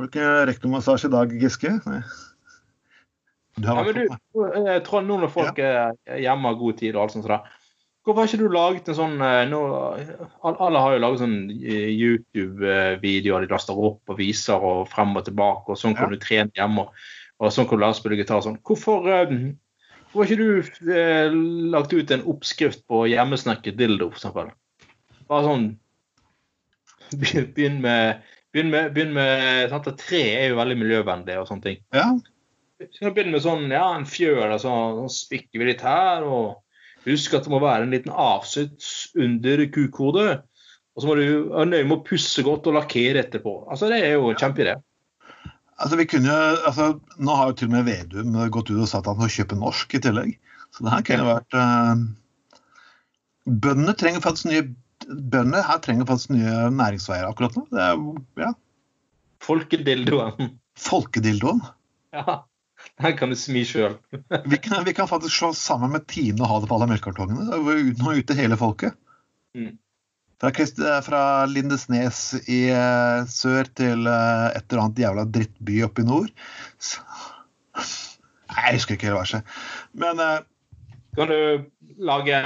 [0.06, 1.76] ikke rektomassasje i dag, Giske.
[1.84, 2.02] Nei.
[3.60, 4.04] Ja, men du,
[4.86, 7.48] Trond, nå når folk er hjemme har god tid og alt sånt sånn,
[8.00, 9.58] Hvorfor har ikke du laget en sånn eh, nå,
[10.48, 15.26] Alle har jo laget sånn eh, YouTube-videoer de laster opp og viser og frem og
[15.26, 16.16] tilbake, og sånn kan ja.
[16.16, 16.86] du trene hjemme.
[16.86, 16.94] Og
[17.48, 18.42] sånn kan du lære å spille gitar.
[18.44, 18.58] Sånn.
[18.66, 19.30] Hvorfor, uh,
[20.10, 21.38] hvorfor har ikke du uh,
[21.72, 24.52] lagt ut en oppskrift på hjemmesnekket dildo, f.eks.?
[25.30, 25.70] Bare sånn
[27.10, 31.76] Begynn med Begynn med, begynn med sant, Tre er jo veldig miljøvennlig og sånne ting.
[31.94, 32.08] Ja.
[32.96, 36.26] Så Begynn med sånn, ja, en fjøl, så, så spikker vi litt her.
[36.26, 40.40] og Husk at det må være en liten avsats under kukhodet.
[40.96, 43.54] Og så må du være nøye med å pusse godt og lakkere etterpå.
[43.70, 44.74] Altså, Det er jo en kjempeidé.
[45.80, 46.36] Altså, vi kunne,
[46.68, 49.30] altså, nå har jo til og med Vedum gått ut og sagt at han må
[49.32, 50.34] kjøpe norsk i tillegg.
[50.76, 52.02] Så det her kunne vært uh,
[53.50, 54.68] Bøndene trenger faktisk nye
[55.08, 57.64] bønder her trenger faktisk nye næringsveier akkurat nå.
[57.72, 58.04] Det er,
[58.42, 58.52] ja.
[59.42, 60.50] Folkedildoen.
[60.78, 61.62] Folkedildoen.
[62.14, 62.42] Ja.
[63.00, 63.98] Den kan du smi sjøl.
[64.10, 67.60] vi, vi, kan faktisk slå sammen med Tine og ha det på alle melkekartongene.
[68.00, 68.96] Nå ute hele folket.
[69.56, 69.74] Mm.
[70.40, 70.52] Fra,
[71.04, 76.30] fra, Lindesnes i uh, sør til uh, et eller annet jævla drittby oppe i nord.
[76.80, 77.02] Så,
[77.76, 79.58] nei, jeg husker ikke hele verset.
[79.92, 80.38] Men uh,
[81.18, 81.66] Kan du
[82.00, 82.40] lage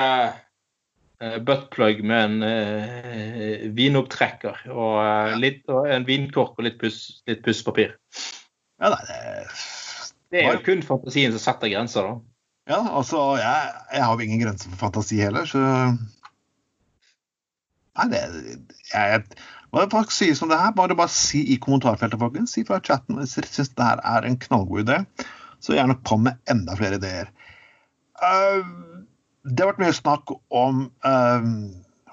[1.46, 4.96] buttplug med en vinopptrekker og,
[5.40, 7.94] litt, og en vinkork og litt, pus, litt pusspapir?
[8.82, 9.20] Ja, nei, det
[10.34, 12.14] det er jo kun fantasien som setter grenser, da.
[12.74, 15.60] Ja, altså, jeg, jeg har jo ingen grenser for fantasi heller, så
[17.94, 18.22] Nei, det
[18.90, 19.22] jeg,
[19.74, 22.54] Hva folk sier som det her, bare bare si i kommentarfeltet, folkens.
[22.54, 25.00] Si fra chatten hvis dere syns det her er en knallgod idé.
[25.62, 27.30] Så gjerne kom med enda flere ideer.
[28.20, 28.62] Uh,
[29.44, 31.48] det har vært mye snakk om uh,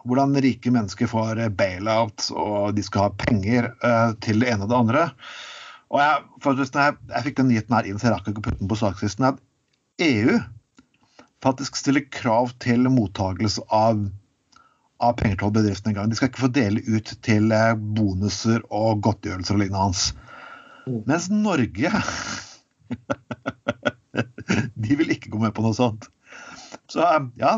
[0.08, 4.72] hvordan rike mennesker får bailout, og de skal ha penger uh, til det ene og
[4.72, 5.06] det andre.
[5.92, 8.48] Og jeg, faktisk, jeg, jeg fikk den nyheten her inn, så jeg rakk ikke å
[8.48, 9.42] putte den på sakslisten, at
[10.02, 10.40] EU
[11.44, 14.06] faktisk stiller krav til mottagelse av,
[15.02, 16.12] av penger til bedriften en gang.
[16.12, 19.88] De skal ikke få dele ut til eh, bonuser og godtgjørelser og lignende.
[19.88, 20.12] hans.
[21.10, 21.92] Mens Norge
[24.84, 26.08] De vil ikke gå med på noe sånt.
[26.92, 27.58] Så eh, ja,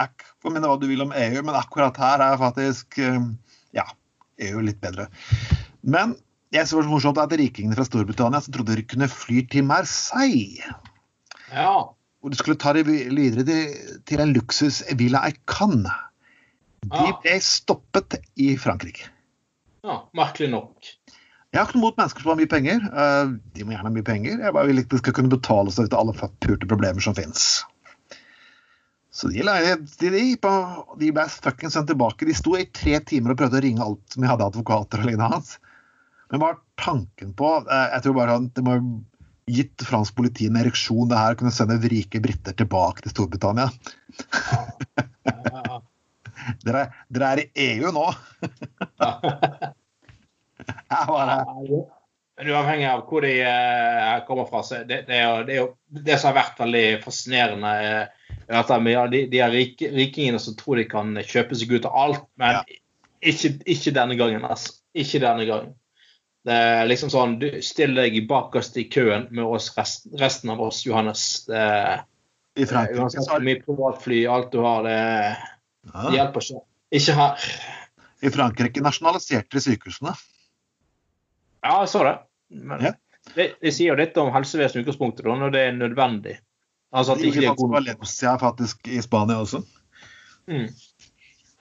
[0.00, 3.22] jeg får minne hva du vil om EU, men akkurat her er faktisk eh,
[3.76, 3.86] ja,
[4.48, 5.08] EU litt bedre.
[5.82, 6.16] Men
[6.52, 9.64] jeg det var så morsomt at Rikingene fra Storbritannia som trodde de kunne fly til
[9.64, 10.74] Marseille.
[11.52, 11.76] Ja.
[12.22, 16.11] Og de skulle ta det videre til, en luksusvilla i Cannes.
[16.82, 19.10] De ble stoppet i Frankrike.
[19.86, 20.92] Ja, Merkelig nok.
[21.52, 22.80] Jeg har ikke noe mot mennesker som har mye penger.
[22.80, 24.38] Eh, de må gjerne ha mye penger.
[24.40, 27.16] Jeg bare vil ikke de skal kunne betale seg ut av alle Purte problemer som
[27.16, 27.42] fins.
[29.12, 30.22] Så de, de, de,
[31.02, 32.24] de ble fuckings sendt tilbake.
[32.24, 35.10] De sto i tre timer og prøvde å ringe alt som jeg hadde advokater og
[35.10, 35.58] lignende hans.
[36.32, 38.78] Men er tanken på eh, Jeg tror bare det må
[39.52, 43.68] gitt fransk politi en ereksjon det her å kunne sende rike briter tilbake til Storbritannia.
[44.48, 44.62] Ja.
[45.28, 45.82] Ja, ja,
[46.66, 48.06] dere, dere, er i EU nå!
[50.68, 51.42] jeg bare...
[52.42, 55.68] Uavhengig av hvor de uh, kommer fra, så det, det, er, det, er jo
[56.06, 57.72] det som har vært veldig fascinerende.
[57.84, 58.22] Uh,
[58.56, 62.24] at de, de, de rik, rikingene som tror de kan kjøpe seg ut av alt,
[62.40, 62.62] men
[63.22, 64.44] ikke, ikke, denne gangen.
[64.48, 64.74] altså.
[64.98, 65.74] Ikke denne gangen.
[66.42, 70.62] Det er liksom sånn du Still deg bakerst i køen med oss rest, resten av
[70.64, 71.44] oss, Johannes.
[71.46, 71.62] Det,
[72.58, 74.96] I Frankrike uansett hvor mye privatfly, alt du har, det,
[75.90, 76.62] det hjelper ikke.
[76.92, 77.46] Ikke her.
[78.22, 80.14] I Frankrike nasjonaliserte de sykehusene.
[81.62, 82.14] Ja, jeg så det.
[82.50, 82.92] Men Ja.
[83.34, 86.36] det, det sier jo litt om helsevesenets utgangspunkt da, når det er nødvendig.
[86.92, 89.62] Altså at De det ikke er god Valencia faktisk i Spania også.
[90.50, 90.68] Mm.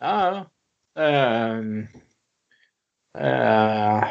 [0.01, 0.43] Ja, ja.
[0.99, 1.87] Ehm,
[3.15, 4.03] uh,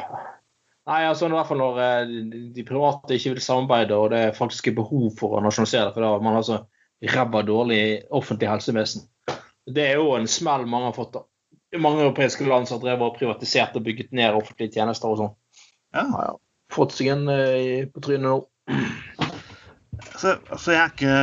[0.88, 2.12] nei, altså i hvert fall når eh,
[2.56, 6.06] de private ikke vil samarbeide, og det er faktisk er behov for å nasjonalisere, for
[6.06, 6.62] da har man altså
[7.04, 7.82] ræva dårlig
[8.16, 9.09] offentlig helsevesen.
[9.74, 11.12] Det er jo en smell mange har fått.
[11.18, 11.26] da.
[11.78, 15.36] Mange europeiske land som har drevet og privatisert og bygget ned offentlige tjenester og sånn.
[15.94, 16.06] Ja.
[16.06, 16.38] Ja, ja.
[16.70, 18.36] Fått seg en eh, på trynet nå.
[20.20, 21.14] Så, så jeg er ikke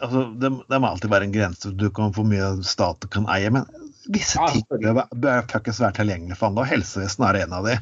[0.00, 1.70] altså, det, det må alltid være en grense.
[1.76, 3.68] Du kan få mye staten kan eie, men
[4.10, 7.76] visse ting bør, bør fuckings være tilgjengelig for andre, og helsevesenet er en av de.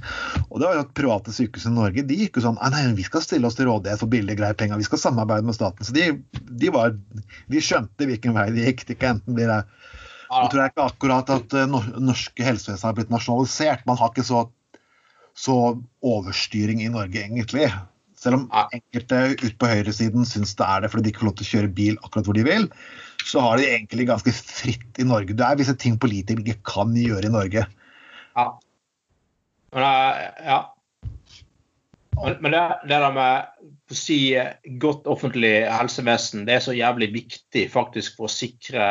[0.49, 2.85] Og det var jo at Private sykehus i Norge de gikk jo sånn «Ah, nei,
[2.99, 5.87] vi skal stille oss til rådighet for billige, greier penger, vi skal samarbeide med staten.
[5.87, 6.11] Så de,
[6.49, 6.97] de, var,
[7.49, 8.85] de skjønte hvilken vei de gikk.
[8.89, 9.63] Det ikke enten blir det
[10.29, 13.87] Nå tror jeg ikke akkurat at eh, norske helsevesen har blitt nasjonalisert.
[13.89, 14.45] Man har ikke så,
[15.37, 15.57] så
[16.05, 17.71] overstyring i Norge, egentlig.
[18.19, 21.37] Selv om enkelte ute på høyresiden syns det er det fordi de ikke får lov
[21.39, 22.67] til å kjøre bil akkurat hvor de vil,
[23.25, 25.37] så har de egentlig ganske fritt i Norge.
[25.39, 27.65] Det er visse ting politikere ikke kan gjøre i Norge.
[28.35, 28.49] Ja.
[29.77, 30.59] Men, eh, ja.
[32.19, 36.77] men, men det, det der med å si eh, godt offentlig helsevesen, det er så
[36.77, 38.85] jævlig viktig faktisk for å sikre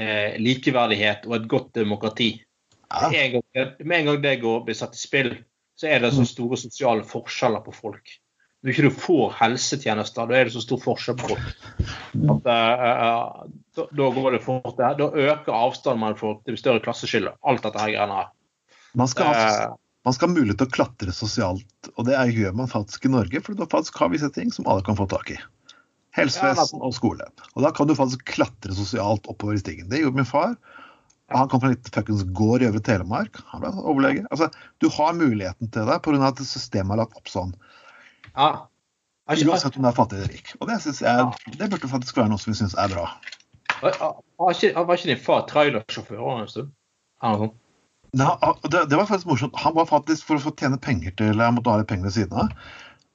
[0.00, 2.30] eh, likeverdighet og et godt demokrati.
[2.88, 3.08] Ja.
[3.10, 5.32] Med en gang, med en gang det går, blir satt i spill,
[5.80, 8.12] så er det så store sosiale forskjeller på folk.
[8.64, 11.48] Når ikke du får helsetjenester, da er det så stor forskjell på folk.
[12.32, 14.78] At, eh, eh, da, da går det fort.
[14.80, 16.38] Da øker avstanden mellom folk.
[16.46, 17.34] Det blir større klasseskille.
[17.44, 18.30] Alt dette her greiene her.
[18.94, 19.74] Man skal, ha, Eh,
[20.06, 23.44] man skal ha mulighet til å klatre sosialt, og det gjør man faktisk i Norge,
[23.44, 25.38] for da faktisk har visse ting som alle kan få tak i.
[26.14, 27.26] Helsevesen og skole.
[27.54, 29.88] Og da kan du faktisk klatre sosialt oppover i stigen.
[29.90, 30.54] Det gjorde min far.
[31.32, 33.40] Og han kom fra en liten fuckings gård i Øvre Telemark.
[33.50, 34.26] Han ble overlege.
[34.30, 36.20] Altså, du har muligheten til det pga.
[36.28, 37.54] at systemet er lagt opp sånn.
[38.36, 38.68] Ja.
[39.24, 40.52] Uansett om du er fattig eller rik.
[40.60, 43.08] Og det, jeg, det burde faktisk være noe som vi syns er bra.
[44.38, 46.72] var, ikke, din far trailersjåfør en stund?
[48.14, 48.30] Nei,
[48.70, 49.56] det, det var faktisk morsomt.
[49.64, 52.18] Han var faktisk for å få tjene penger til Han måtte ha litt penger ved
[52.20, 52.52] siden av.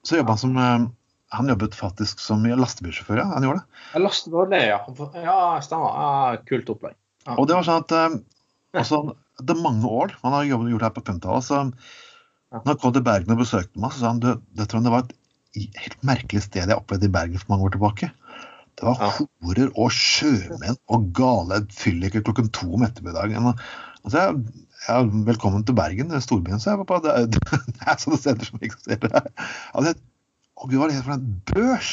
[0.04, 0.88] Så jobbet han som eh,
[1.36, 3.26] Han jobbet faktisk som lastebilsjåfør, ja.
[3.36, 3.80] Han gjorde det.
[3.94, 4.78] Jeg lastet ja.
[5.22, 5.94] Ja, stemmer.
[5.94, 6.96] Ja, kult opplegg.
[7.26, 7.36] Ja.
[7.36, 8.16] Og det var sånn at eh,
[8.80, 9.02] altså,
[9.38, 11.46] Det er mange år han har jobbet, gjort det her på 50-tallet.
[11.46, 11.60] Så
[12.50, 14.88] når han kom til Bergen og besøkte meg, så sa han du, det tror jeg
[14.88, 15.14] det var et
[15.84, 18.10] helt merkelig sted jeg opplevde i Bergen for mange år tilbake.
[18.80, 19.10] Det var Ja.
[19.44, 23.52] horer og sjømenn og gale fylliker klokken to om ettermiddagen.
[24.02, 26.58] Altså, jeg, ja, velkommen til Bergen, er storbyen.
[26.62, 27.42] Så jeg på det, det
[27.86, 29.26] er sånne steder som eksisterer.
[29.74, 29.94] Altså,
[30.60, 31.92] å gud, hva er det for en børs?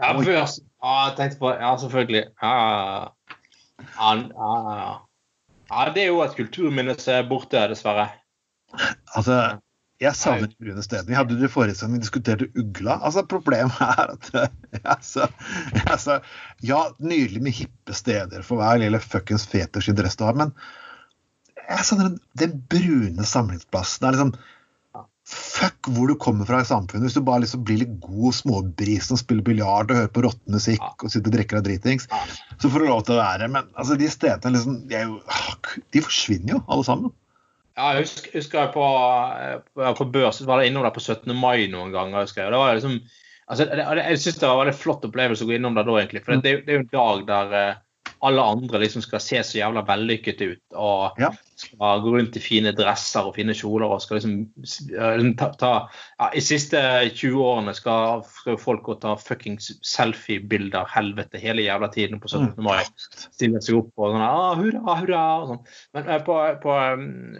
[0.00, 0.58] Ja, børs.
[0.80, 2.22] Ja, jeg tenkte på Ja, selvfølgelig.
[2.40, 4.92] Ja, ja, ja.
[5.70, 8.08] ja, det er jo et kulturminne som er borte, dessverre.
[9.16, 9.40] Altså,
[10.00, 11.10] jeg savner de brune stedene.
[11.10, 12.96] Vi hadde det i forrige sending, vi diskuterte ugla.
[13.04, 14.30] Altså, Problemet er at
[14.96, 15.28] altså,
[15.84, 16.20] altså,
[16.64, 20.54] Ja, nydelig med hippe steder for hver lille fuckings i interesse du har, men
[21.70, 24.02] jeg savner den brune samlingsplassen.
[24.02, 24.32] Det er liksom
[25.30, 27.06] Fuck hvor du kommer fra i samfunnet.
[27.06, 31.04] Hvis du bare liksom blir litt god småbrisen og spiller biljard og hører på rottemusikk
[31.06, 32.08] og sitter og drikker deg dritings,
[32.58, 33.48] så får du lov til å være.
[33.54, 35.20] Men altså, de stedene liksom, de, jo,
[35.94, 37.14] de forsvinner jo, alle sammen.
[37.78, 38.86] Ja, jeg husker, husker jeg på,
[39.78, 41.30] på, på børs, var jeg innom der på 17.
[41.38, 42.26] mai noen ganger.
[42.26, 42.52] husker jeg.
[42.52, 42.96] Det var liksom,
[43.46, 45.86] altså, det, det- jeg syns det var en veldig flott opplevelse å gå innom der
[45.88, 46.24] da, egentlig.
[46.26, 47.78] For det, det er jo en dag der eh,
[48.22, 50.62] alle andre liksom skal se så jævla vellykket ut.
[50.76, 51.30] Og Ja.
[51.60, 54.34] skal gå rundt i fine dresser og fine kjoler og skal liksom
[54.96, 55.72] eh, liksom ta, ta
[56.18, 56.80] ja, I siste
[57.14, 58.22] 20 årene skal,
[58.60, 62.54] folk gå og ta fuckings selfie-bilder helvete hele jævla tiden på 17.
[62.64, 62.84] mai.
[63.30, 65.64] Stille seg opp og sånn ah, hurra, hurra og sånn.
[65.96, 66.78] Men eh, på, på,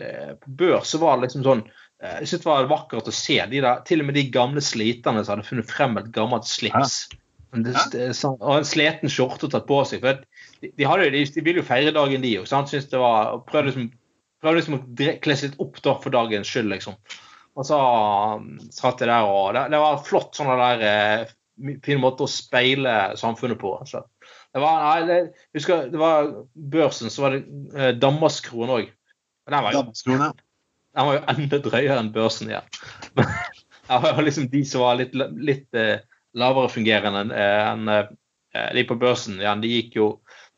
[0.01, 1.65] eh, på børs så var det liksom sånn
[2.03, 4.61] eh, Jeg synes det var vakkert å se de der, til og med de gamle
[4.65, 7.03] sliterne som hadde funnet frem et gammelt slips.
[7.13, 7.17] Ja.
[7.51, 10.05] Er sånn- og en sliten skjorte tatt på seg.
[10.05, 10.21] for
[10.61, 12.49] de, de, hadde, de, de ville jo feire dagen, de òg.
[12.51, 13.91] Prøvde liksom,
[14.41, 14.85] prøvde liksom å
[15.25, 16.97] kle seg litt opp da for dagens skyld, liksom.
[17.59, 17.77] Og så
[18.39, 21.33] um, satt jeg der og Det, det var flott sånn der eh,
[21.85, 23.75] fin måte å speile samfunnet på.
[23.89, 24.05] Så.
[24.55, 27.43] Det var, nei, det, husker, det var børsen, så var det
[27.75, 28.95] eh, Danmarkskroen òg.
[29.51, 30.31] Den var jo
[30.91, 32.71] den var jo enda drøyere enn børsen igjen.
[33.91, 33.97] Ja.
[33.99, 36.03] det var liksom de som var litt, litt eh,
[36.39, 40.05] lavere fungerende enn enn, eh, de på børsen Ja, De gikk jo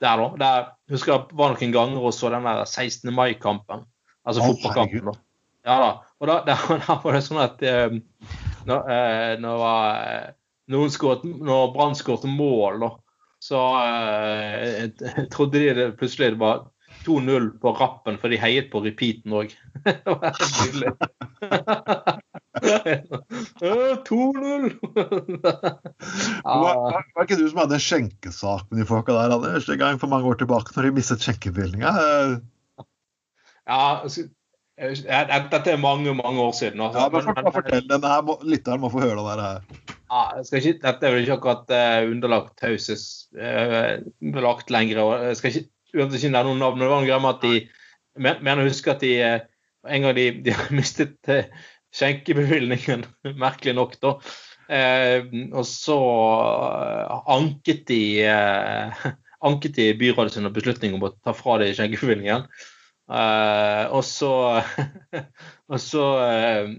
[0.02, 0.28] der, da.
[0.42, 3.12] Der, husker jeg var noen ganger og så den der 16.
[3.14, 3.86] mai-kampen.
[4.26, 5.10] Altså oh, fotballkampen.
[5.10, 5.18] da.
[5.66, 5.92] Ja da.
[6.22, 8.02] Og da, da, da var det sånn at um,
[8.68, 9.64] når, uh, når,
[10.72, 12.92] noen skåret, når Brann skåret mål, da,
[13.42, 14.84] så eh,
[15.34, 16.60] trodde de det plutselig det var
[17.02, 19.54] 2-0 på rappen, for de heiet på repeaten òg.
[19.84, 20.94] det var helt nydelig.
[22.52, 24.76] 2-0!
[26.44, 26.74] Var,
[27.14, 30.08] var, ikke du som hadde en skjenkesak med de folka der, Anders, en gang for
[30.12, 31.90] mange år tilbake, når de mistet skjenkebevilgninga?
[33.68, 34.20] Ja, altså,
[34.76, 36.80] dette er mange, mange år siden.
[36.82, 36.98] altså.
[36.98, 39.40] Ja, men Men- for- Fortell den her, må- lytteren må få høre det der.
[39.46, 39.58] her.
[40.12, 44.98] Ja, ikke, dette er vel ikke akkurat uh, underlagt taushetsbelagt lenger.
[45.00, 46.78] og Jeg skal ikke, ikke nevne noen navn.
[46.78, 47.68] men Det var greie med at de
[48.44, 49.38] mener å huske at de uh,
[49.88, 51.42] en gang de, de mistet uh,
[51.96, 53.06] skjenkebevilgningen,
[53.44, 54.16] merkelig nok, da.
[54.72, 59.08] Eh, og så eh, anket de eh,
[59.48, 62.46] anket de byrådet sin beslutning om å ta fra dem skjenkebevilgningen.
[63.12, 64.32] Eh, og så
[65.72, 66.70] Og så eh,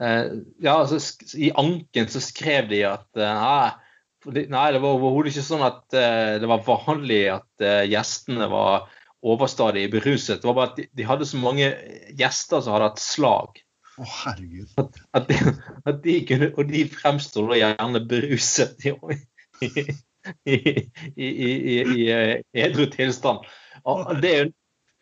[0.00, 0.24] eh,
[0.62, 0.98] ja, altså,
[1.38, 6.64] I anken så skrev de at nei, det var overhodet ikke sånn at det var
[6.66, 8.90] vanlig at gjestene var
[9.32, 10.42] overstadig beruset.
[10.42, 11.70] Det var bare at de, de hadde så mange
[12.18, 13.62] gjester som hadde hatt slag.
[13.96, 14.74] Å, herregud.
[15.16, 15.38] At de,
[15.88, 18.92] at de kunne, og de fremsto da gjerne beruset i,
[19.64, 19.70] i,
[20.44, 20.56] i,
[21.16, 22.36] i, i, i eh,
[22.66, 23.46] edru tilstand.
[23.86, 24.54] Og det er en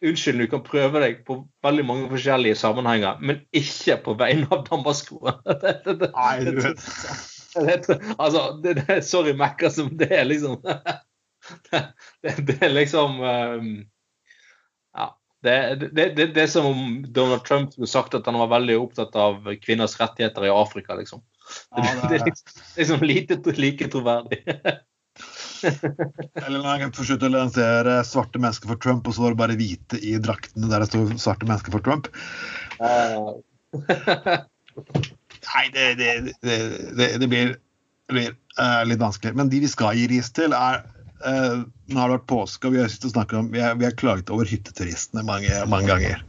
[0.05, 6.11] du kan prøve deg på veldig mange forskjellige sammenhenger, men ikke på vegne av det-
[6.13, 7.89] Nei, du vet.
[8.19, 11.81] Altså, det, det, sorry, Mekka, som det er liksom Det,
[12.23, 13.73] det, det er liksom um.
[15.45, 18.79] Det, det, det, det er som om Donald Trump skulle sagt at han var veldig
[18.81, 21.21] opptatt av kvinners rettigheter i Afrika, liksom.
[21.77, 24.41] Det, Ja, det er liksom, liksom lite like troverdig.
[25.65, 29.59] Eller når han forsøkte å lansere svarte mennesker for Trump, og så var det bare
[29.61, 32.09] hvite i draktene der det sto 'svarte mennesker for Trump'.
[35.45, 36.59] Nei, det, det, det,
[36.97, 37.55] det, det blir,
[38.13, 39.37] blir uh, litt vanskelig.
[39.37, 40.83] Men de vi skal gi ris til, er
[41.23, 44.33] eh, Nå har det vært påske, og vi har, om, vi har, vi har klaget
[44.35, 46.25] over hytteturistene mange, mange ganger.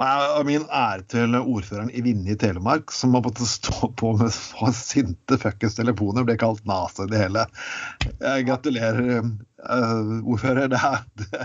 [0.00, 3.90] Og jeg og min ære til ordføreren i Vinje i Telemark, som har måttet stå
[4.00, 7.44] på med så sinte fuckings telefoner, ble kalt nase det hele.
[8.06, 9.26] Jeg gratulerer,
[9.66, 10.70] uh, ordfører.
[10.72, 11.42] Det er, det,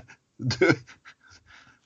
[0.56, 0.70] du,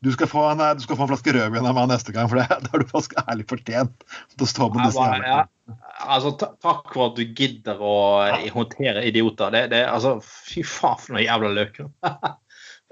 [0.06, 2.40] du, skal få en, du skal få en flaske rødvin av meg neste gang, for
[2.40, 4.06] det, det har du faktisk ærlig fortjent.
[4.36, 5.78] Til å stå med Ja, disse bare, ja.
[6.10, 9.54] Altså, takk for at du gidder å eh, håndtere idioter.
[9.56, 11.82] Det, det, altså, fy faen for noen jævla løk.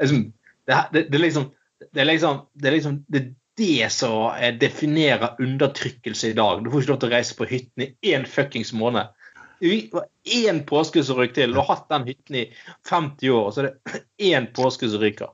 [0.04, 0.24] liksom,
[0.70, 1.52] det, er liksom,
[1.88, 3.24] det er liksom Det er liksom det,
[3.58, 6.64] det som eh, definerer undertrykkelse i dag.
[6.64, 9.14] Du får ikke lov til å reise på hytten i én fuckings måned.
[9.60, 11.54] Det var Én påske som røyk til.
[11.54, 12.44] Du har hatt den hytten i
[12.90, 15.32] 50 år, og så er det én påske som ryker.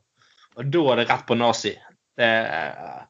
[0.59, 1.73] Og da er det rett på nazi.
[2.19, 3.07] Det, er-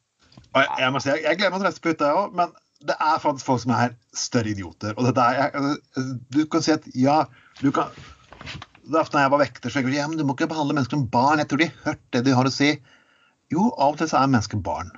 [0.54, 2.52] jeg, jeg må si, jeg, jeg gleder meg til å putt, jeg òg, men
[2.84, 4.94] det er faktisk folk som er større idioter.
[4.98, 7.22] Og dette er, jeg, du kan si at ja,
[7.62, 7.90] du kan
[8.84, 10.74] Det er ofte når jeg var vekter, så jeg ja, men du må ikke behandle
[10.76, 11.40] mennesker som barn.
[11.40, 12.70] Jeg tror de har hørt det de har å si.
[13.52, 14.90] Jo, av og til så er mennesker barn.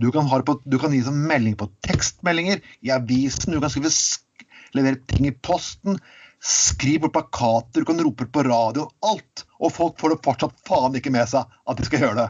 [0.00, 3.90] Du kan, på, du kan gi som melding på tekstmeldinger, i avisen, du kan skrive,
[3.92, 4.44] sk-
[4.76, 5.96] levere ting i posten,
[6.44, 9.44] skrive på plakater, du kan rope på radio, alt.
[9.60, 12.28] Og folk får det fortsatt faen ikke med seg at de skal gjøre det.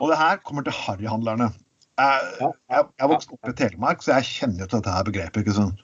[0.00, 1.50] Og det her kommer til harryhandlerne.
[1.98, 5.42] Jeg, jeg, jeg vokste opp i Telemark, så jeg kjenner jo til dette her begrepet.
[5.42, 5.82] ikke sant?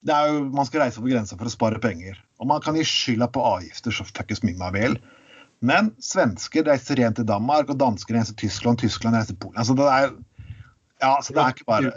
[0.00, 2.20] Det er jo, Man skal reise over grensa for å spare penger.
[2.40, 4.96] Og man kan gi skylda på avgifter så fuckings mye man vil.
[5.60, 9.60] Men svensker reiser rent til Danmark, og dansker reiser til Tyskland, Tyskland reiser til Polen.
[9.60, 10.14] Altså, det er,
[11.04, 11.92] ja, så det er ikke bare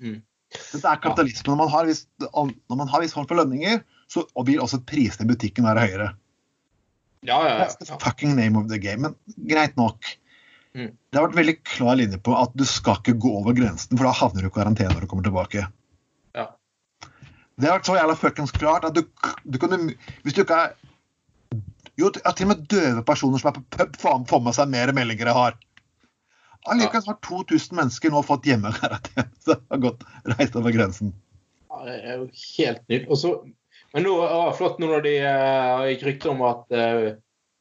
[0.00, 0.20] Mm.
[0.54, 1.52] Dette er kapitalismen.
[1.52, 5.26] Når man har viss, når man har viss form for lønninger, så vil også prisene
[5.26, 6.10] i butikken være høyere.
[7.24, 9.00] Ja, ja, That's the fucking name of the game.
[9.02, 10.04] Men greit nok.
[10.74, 10.90] Mm.
[10.90, 14.06] Det har vært veldig klar linje på at du skal ikke gå over grensen, for
[14.08, 15.66] da havner du i karantene når du kommer tilbake.
[16.34, 16.48] Ja.
[17.54, 19.04] Det har vært så jævla fuckings klart at du,
[19.46, 19.78] du kunne
[20.24, 20.72] Hvis du ikke er
[21.94, 24.90] Jo, til og med døve personer som er på pub, faen får med seg mer
[24.96, 25.54] meldinger jeg har.
[26.64, 29.26] Allikevel har 2000 mennesker nå fått hjemmekarantene.
[29.70, 31.12] Har gått reist over grensen.
[31.68, 33.06] Ja, det er jo helt nytt.
[33.12, 33.34] Også,
[33.92, 37.10] men nå ja, flott nå når de uh, gikk rykter om at eh,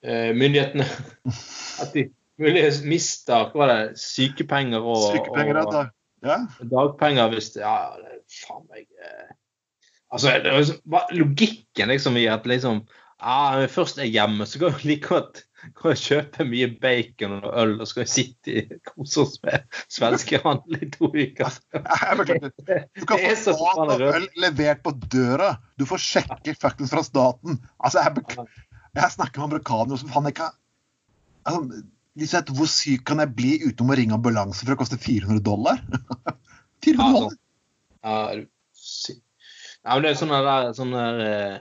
[0.06, 0.88] eh, myndighetene
[1.84, 2.08] At de
[2.41, 6.39] muligens mister hva var det, sykepenger og, Sykepenger, og, og Ja.
[6.72, 9.34] dagpenger hvis det, Ja, det, er faen meg uh,
[10.14, 12.86] Altså, det er liksom, Logikken liksom i at liksom
[13.24, 15.43] ja, først er hjemme, så kan jo like godt
[15.78, 19.64] kan vi kjøpe mye bacon og øl og skal vi sitte i kose oss med
[19.91, 21.55] svenskehandel i to uker.
[21.80, 22.51] Jeg.
[22.99, 25.53] Du kan få mat og øl levert på døra.
[25.80, 27.61] Du får sjekke fuckings fra staten.
[27.80, 28.47] Altså, jeg,
[28.99, 30.49] jeg snakker med amerikanere som faen ikke
[31.47, 31.82] altså,
[32.14, 34.99] de sier at hvor syk kan jeg bli uten å ringe ambulanse for å koste
[35.01, 35.80] 400 dollar?
[36.86, 37.38] 400 dollar?
[38.03, 38.49] Ja, altså, du
[38.84, 39.20] sy-
[39.84, 41.55] ja, men det er sånn der, sånn der eh,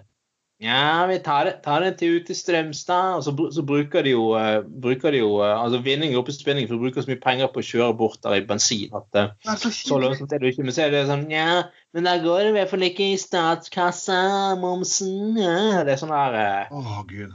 [0.63, 3.17] Ja, vi tar det, tar det til ut til Strømstad.
[3.19, 6.37] Og så, så bruker de jo, uh, bruker de jo uh, altså vinning oppe i
[6.37, 9.19] spinning, for de bruker så mye penger på å kjøre bort der i bensin at
[9.19, 10.67] uh, er så så lønnsomt er det ikke.
[10.69, 11.65] Men så er det sånn Ja,
[11.97, 14.21] men da går det i hvert fall ikke i statskassa,
[14.63, 15.83] momsen ja.
[15.83, 16.39] Det er sånn der
[16.71, 17.35] Å, gud.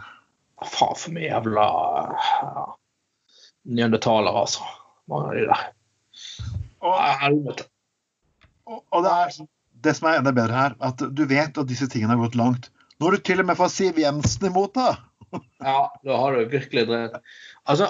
[0.64, 1.68] Faen for mye jævla
[2.16, 2.64] ja,
[3.76, 4.64] neandertalere, altså.
[5.12, 5.68] Mange av de der.
[6.88, 7.60] Og, Ja,
[8.68, 9.52] og, og det, er,
[9.84, 12.72] det som er enda bedre her, at du vet at disse tingene har gått langt.
[13.02, 14.96] Når du til og med får Siv Jensen imot, da!
[15.60, 17.18] Ja, da har du virkelig drevet.
[17.68, 17.90] Altså,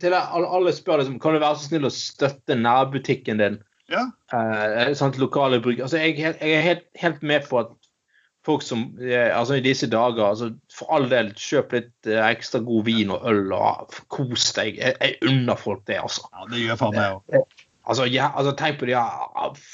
[0.00, 3.58] til alle, spør liksom, kan du være så snill å støtte nærbutikken din.
[3.90, 4.06] Ja.
[4.32, 5.80] Eh, sant, lokale bruk.
[5.80, 7.74] Altså, jeg, er jeg er helt, helt med på at
[8.46, 12.62] folk som eh, altså i disse dager altså, For all del, kjøp litt eh, ekstra
[12.64, 14.78] god vin og øl og kos deg.
[14.78, 16.28] Jeg, jeg unner folk det, altså.
[16.32, 17.58] ja det gjør faen meg òg.
[17.88, 19.04] Altså, ja, altså Tenk på de ja,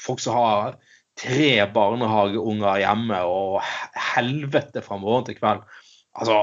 [0.07, 0.77] folk som har
[1.19, 3.61] tre barnehageunger hjemme, og
[4.15, 5.63] helvete fra morgen til kveld.
[6.15, 6.39] Altså,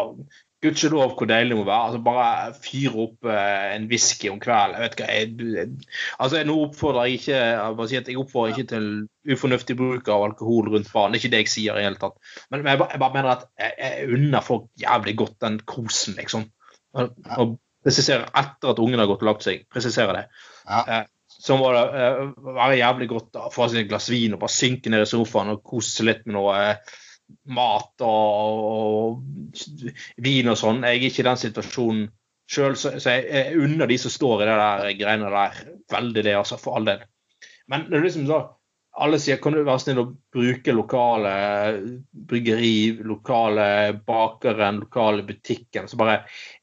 [0.63, 1.87] Gudskjelov hvor deilig det må være.
[1.89, 4.77] altså Bare fyre opp eh, en whisky om kvelden.
[4.77, 8.87] Jeg vet ikke, jeg, jeg, altså Nå oppfordrer jeg ikke jeg, jeg oppfordrer ikke til
[9.35, 11.11] ufornuftig bruk av alkohol rundt barn.
[11.11, 12.15] Det er ikke det jeg sier i det hele tatt.
[12.55, 16.19] Men, jeg, bare, jeg bare mener at jeg, jeg unner folk jævlig godt den kosen,
[16.21, 16.47] liksom.
[16.95, 17.11] Og,
[17.43, 19.67] og presiserer etter at ungen har gått og lagt seg.
[19.73, 20.25] Presiserer det.
[20.69, 21.03] Ja.
[21.43, 24.55] Så må det uh, være jævlig godt å få seg et glass vin og bare
[24.55, 26.97] synke ned i sofaen og kose seg litt med noe uh,
[27.57, 30.83] mat og, og vin og sånn.
[30.87, 32.09] Jeg er ikke i den situasjonen
[32.53, 35.63] sjøl, så, så jeg, jeg unner de som står i det der greiene der,
[35.93, 37.07] veldig det, altså, for all del.
[37.71, 38.43] Men det er liksom så
[39.01, 41.33] alle sier kan du være snill å bruke lokale
[42.29, 43.67] bryggeri, lokale
[44.05, 45.89] bakeren, lokale butikken.
[45.89, 46.19] Så bare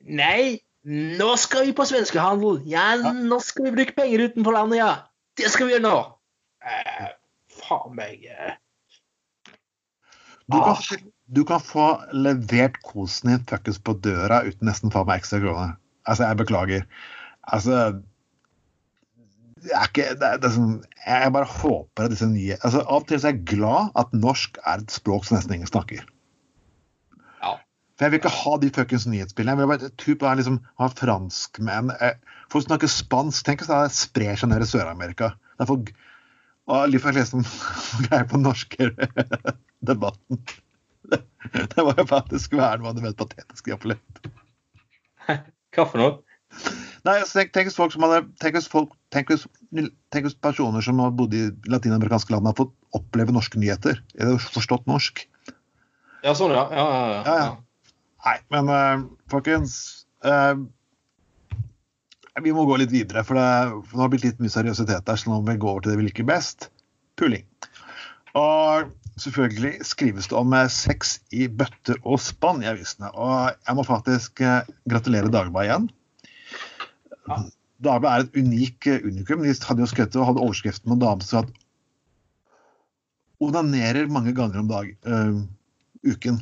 [0.05, 0.59] Nei,
[0.89, 2.61] nå skal vi på svenskehandel!
[2.69, 4.91] Ja, nå skal vi bruke penger utenfor landet, ja!
[5.37, 5.97] Det skal vi gjøre nå!
[6.65, 7.11] Eh,
[7.61, 8.55] faen meg eh.
[10.49, 11.85] Du, kan, få- du kan få
[12.17, 15.75] levert kosen din fuckings på døra uten nesten faen meg ekstra kroner.
[16.09, 16.87] Altså, jeg beklager.
[17.53, 17.75] Altså
[19.59, 22.79] det er ikke, det er, det er sånn, Jeg bare håper at disse nye altså
[22.85, 25.67] Av og til så er jeg glad at norsk er et språk som nesten ingen
[25.67, 26.05] snakker.
[27.99, 29.59] For Jeg vil ikke ha de fuckings nyhetsbildene.
[29.59, 32.15] Jeg vil bare typ, liksom, ha franskmenn eh,
[32.49, 33.43] Folk snakker spansk.
[33.45, 35.33] Tenk hvis det sprer seg ned i Sør-Amerika.
[35.57, 35.91] Det er folk
[36.69, 37.43] og litt for lest som
[38.05, 38.91] greier på norske
[39.89, 40.41] debatten.
[41.09, 41.23] Det,
[41.73, 44.33] det var jo faktisk verden var det mest patetiske jeg har opplevd.
[45.75, 46.11] Hva for noe?
[47.07, 49.45] Nei, altså, tenk, tenk hvis folk som hadde tenk hvis, folk, tenk, hvis,
[50.13, 54.01] tenk hvis personer som har bodd i latinamerikanske land, har fått oppleve norske nyheter.
[54.19, 55.23] Eller forstått norsk.
[56.25, 56.67] Ja, sånn, ja.
[56.69, 57.19] Ja, ja, ja.
[57.23, 57.49] Ja, ja.
[58.25, 59.73] Nei, men uh, folkens
[60.27, 60.59] uh,
[62.43, 63.47] Vi må gå litt videre, for det,
[63.87, 65.19] for det har blitt litt mye seriøsitet der.
[65.19, 66.69] Så nå må vi gå over til det vi liker best
[67.19, 67.45] puling.
[68.39, 73.09] Og selvfølgelig skrives det om eh, sex i bøtter og spann i avisene.
[73.11, 75.89] Og jeg må faktisk gratulere Dagbladet igjen.
[77.27, 77.41] Ja.
[77.89, 79.43] Dagbladet er et unik unikum.
[79.43, 81.51] De hadde jo skrevet og hadde overskriften med en dame som at
[83.39, 85.35] onanerer mange ganger om dag, eh,
[86.03, 86.41] uken.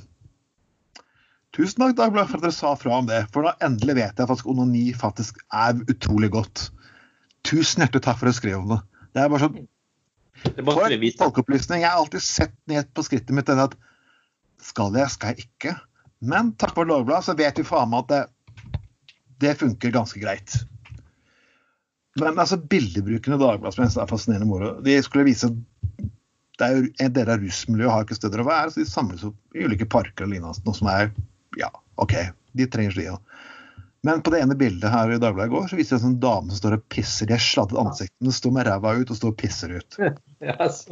[1.57, 3.23] Tusen takk, Dagbladet, for at dere sa fra om det.
[3.33, 6.67] For da endelig vet jeg faktisk onani faktisk er utrolig godt.
[7.47, 8.79] Tusen hjertelig takk for at dere skrev om det.
[9.15, 9.65] Det er bare sånn
[10.37, 11.81] for en folkeopplysning.
[11.81, 13.77] Jeg har alltid sett ned på skrittet mitt denne at
[14.61, 15.73] skal jeg, skal jeg ikke?
[16.21, 18.81] Men takk for Dagbladet, så vet vi faen meg at det,
[19.41, 20.59] det funker ganske greit.
[22.21, 25.57] Men altså, bildebruken i Dagbladet er fascinerende moro, de skulle vise at
[26.57, 29.25] det er jo en del av rusmiljøet har ikke steder å være, så de samles
[29.27, 30.57] opp i ulike parker og lignende.
[30.65, 31.11] Noe som er
[31.57, 32.13] Ja, OK,
[32.57, 33.17] de trenger slia.
[34.05, 36.19] Men på det ene bildet her i Dagbladet i går, så viser det en sånn
[36.21, 37.27] dame som står og pisser.
[37.27, 39.97] De har sladdet ansiktene, står med ræva ut og står og pisser ut.
[40.37, 40.83] Yes.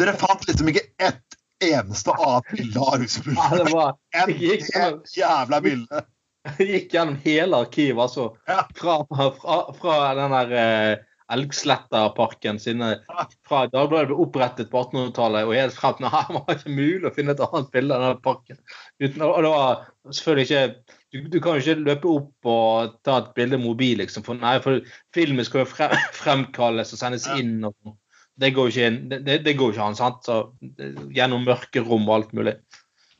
[0.00, 5.60] Dere fant liksom ikke ett eneste annet bilde av Ja, det var enn det jævla
[5.60, 6.08] bildet.
[6.56, 8.30] jeg gikk gjennom hele arkivet, altså.
[8.48, 8.62] Ja.
[8.80, 12.88] Fra, fra, fra den der eh, Elgslettaparken sine
[13.48, 16.10] Fra Dagbladet ble opprettet på 1800-tallet og helt frem til nå.
[16.30, 18.58] Det var ikke mulig å finne et annet bilde av den parken.
[19.02, 23.16] Uten, og det var selvfølgelig ikke du, du kan jo ikke løpe opp og ta
[23.22, 24.22] et bilde med mobil, liksom.
[24.26, 24.78] For, nei, for
[25.16, 27.56] filmen skal jo frem, fremkalles og sendes inn.
[27.66, 27.96] og sånn.
[28.40, 30.22] Det går jo ikke, inn- det, det går ikke an, sant?
[30.24, 30.36] Så,
[30.78, 32.54] det- gjennom mørke rom og alt mulig.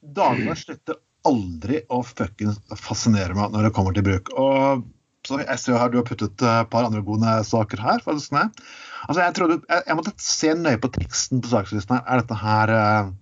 [0.01, 0.97] Dagmar slutter
[1.29, 4.31] aldri å fuckings fascinere meg når det kommer til bruk.
[4.41, 4.87] Og
[5.31, 8.03] så jeg ser her du har puttet et par andre gode saker her.
[8.05, 8.61] faktisk ned.
[9.07, 12.05] Altså, jeg, trodde, jeg, jeg måtte se nøye på teksten på sakslisten her.
[12.07, 13.13] Er dette her uh,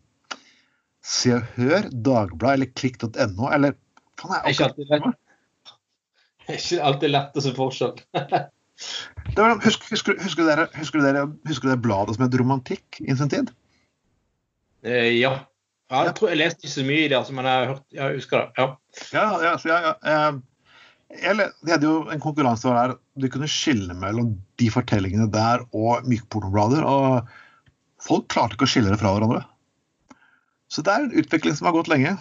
[1.05, 3.77] Se og Hør, Dagbladet eller klikk.no, eller
[4.19, 5.17] faen, jeg, Ikke at det,
[6.49, 7.99] ikke alltid lett å se forskjell.
[9.35, 13.17] Det var, husker, husker, husker, dere, husker, dere, husker dere bladet som het Romantikk i
[13.19, 13.51] sin tid?
[14.87, 15.33] Eh, ja.
[15.91, 16.05] ja.
[16.07, 18.41] Jeg tror jeg leste ikke så mye i det, altså, men jeg, hørt, jeg husker
[18.41, 18.47] det.
[18.55, 18.69] Ja.
[19.13, 19.73] Ja, ja, så
[21.15, 26.05] jeg, de hadde jo en konkurranse der du kunne skille mellom de fortellingene der og
[26.09, 26.85] mykpornoblader.
[26.85, 29.45] Og folk klarte ikke å skille det fra hverandre.
[30.69, 32.13] Så det er en utvikling som har gått lenge.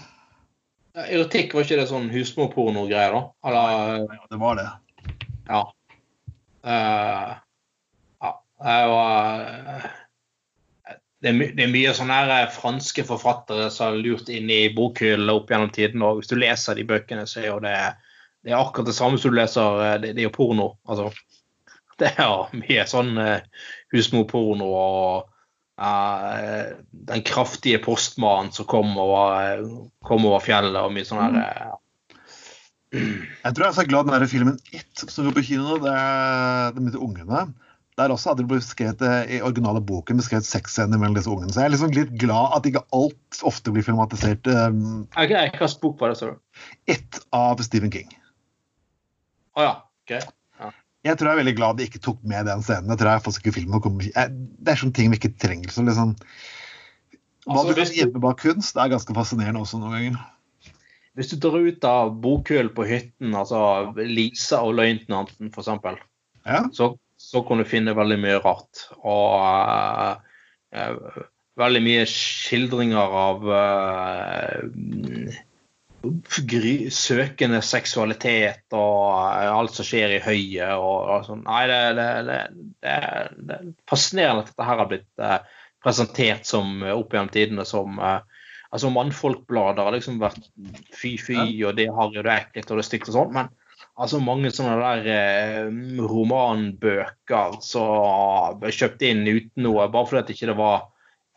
[0.97, 3.25] Ja, erotikk, var ikke det sånn husmorporno-greier, da?
[3.45, 4.69] Eller, Ja, det var det.
[5.51, 5.65] ja.
[6.67, 7.35] Uh,
[8.23, 8.31] ja.
[8.63, 9.83] Det var eh,
[11.21, 14.49] det, er my det er mye sånne her eh, franske forfattere som har lurt inn
[14.51, 16.03] i bokhyllene opp gjennom tiden.
[16.03, 17.77] Og hvis du leser de bøkene, så er jo det,
[18.47, 20.69] det er akkurat det samme som du leser eh, Det, det er jo porno.
[20.87, 21.09] Altså,
[21.99, 25.27] det er mye sånn uh, husmorporno og
[25.81, 26.69] uh,
[27.11, 29.65] den kraftige postmannen som kom over,
[30.07, 31.75] kom over fjellet og mye sånn her uh.
[33.43, 35.91] Jeg tror jeg er så glad den der filmen It som går på kino, det
[35.91, 37.49] er de ungene.
[37.97, 41.49] Der også hadde det blitt beskrevet eh, i originale boken beskrevet sexscener mellom disse ungene.
[41.51, 44.47] Så jeg er liksom litt glad at ikke alt ofte blir filmatisert.
[44.47, 46.61] Um, slags bok var det, sa du?
[46.93, 48.13] It av Stephen King.
[49.57, 49.73] Å ja.
[50.05, 50.17] ok.
[51.07, 52.89] Jeg tror jeg er veldig glad de ikke tok med den scenen.
[52.91, 55.71] Jeg tror jeg faktisk ikke filmen kommer Det er sånne ting vi ikke trenger.
[55.71, 56.15] Så liksom,
[57.47, 60.17] hva Altså, du kan gjemme bak kunst, det er ganske fascinerende også noen ganger.
[61.17, 63.59] Hvis du drar ut av bokhyllen på hytten, altså
[63.97, 66.03] Lisa og løytnanten f.eks.,
[66.45, 66.59] Ja.
[66.75, 68.83] så, så kan du finne veldig mye rart.
[68.99, 70.19] Og uh,
[70.75, 71.23] uh,
[71.57, 75.33] veldig mye skildringer av gry,
[76.93, 81.43] søkende seksualitet og eh, alt som skjer i høyet og, og sånn.
[81.47, 82.39] Nei, det, det, det,
[82.83, 85.37] det, er- det er fascinerende at dette her har blitt eh,
[85.83, 88.19] presentert som eh, opp gjennom tidene som eh,
[88.67, 90.41] Altså Mannfolkblader har liksom vært
[90.91, 93.29] fy-fy, og det er harry og det er ekkelt og det er stygt og sånn,
[93.37, 93.47] men
[94.03, 95.69] altså mange sånne der eh,
[96.03, 100.83] romanbøker som ble kjøpt inn uten noe, bare fordi at ikke det var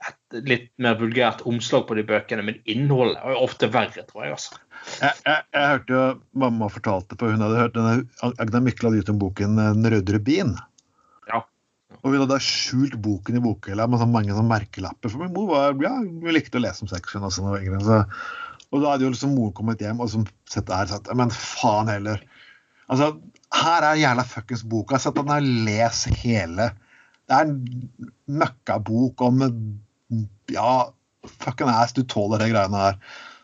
[0.09, 4.37] et litt mer vulgært omslag på de bøkene, men innholdet er ofte verre, tror jeg.
[4.37, 4.61] altså.
[5.03, 6.05] Jeg, jeg, jeg hørte jo
[6.41, 10.15] mamma fortalte på Hun hadde hørt denne Agna Mykle hadde gitt om boken 'Den røde
[10.17, 10.55] rubin'.
[11.29, 11.43] Ja.
[12.01, 15.13] Og hun hadde skjult boken i bokhylla med sånn mange sånn merkelapper.
[15.13, 17.51] For min mor var, ja, hun likte å lese om sexen og sånn.
[17.53, 18.17] Og,
[18.71, 21.13] og da hadde jo liksom moren kommet hjem og liksom sett det her og sagt
[21.21, 22.25] Men faen heller.
[22.89, 23.13] Altså,
[23.61, 24.99] her er jævla fuckings boka.
[24.99, 26.71] Sett den her, les hele.
[27.29, 27.61] Det er en
[28.41, 29.45] møkkabok om
[30.51, 30.93] Ja,
[31.45, 32.99] fucking ass, du tåler de greiene her.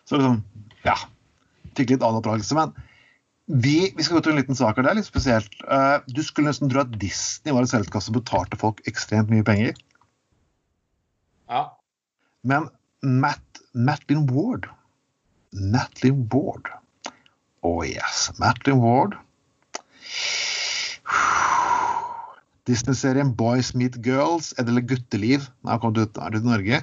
[0.09, 0.43] Så liksom,
[0.87, 0.97] ja.
[1.77, 2.57] Fikk litt annen oppdragelse.
[2.59, 2.73] Men
[3.47, 4.87] vi, vi skal gå til en liten sak her.
[4.87, 5.59] Det er litt spesielt.
[5.67, 9.47] Eh, du skulle nesten tro at Disney var en selskap som betalte folk ekstremt mye
[9.47, 9.77] penger.
[11.51, 11.69] Ja.
[12.47, 12.71] Men
[13.07, 14.67] Matt, Matlin Ward
[15.57, 16.69] Matlin Ward.
[17.63, 19.17] Oh yes, Matlin Ward.
[22.67, 26.81] Disney-serien Boys Meet Girls, eller Gutteliv, den har kommet ut, er det i Norge.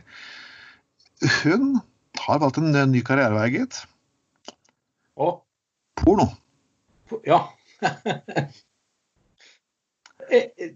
[1.42, 1.82] Hun
[2.24, 3.84] har valgt en ny karrierevei, gitt.
[5.20, 5.42] Og
[6.00, 6.32] Porno.
[7.28, 7.46] Ja.
[10.32, 10.70] Eh, eh,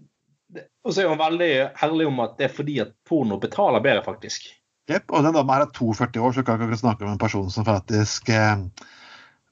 [0.84, 1.48] Og så er hun veldig
[1.80, 4.44] herlig om at det er fordi at porno betaler bedre, faktisk.
[4.88, 5.08] Jepp.
[5.08, 7.66] Og den dama her er 42 år, så kan ikke snakke om en person som
[7.66, 8.60] faktisk eh,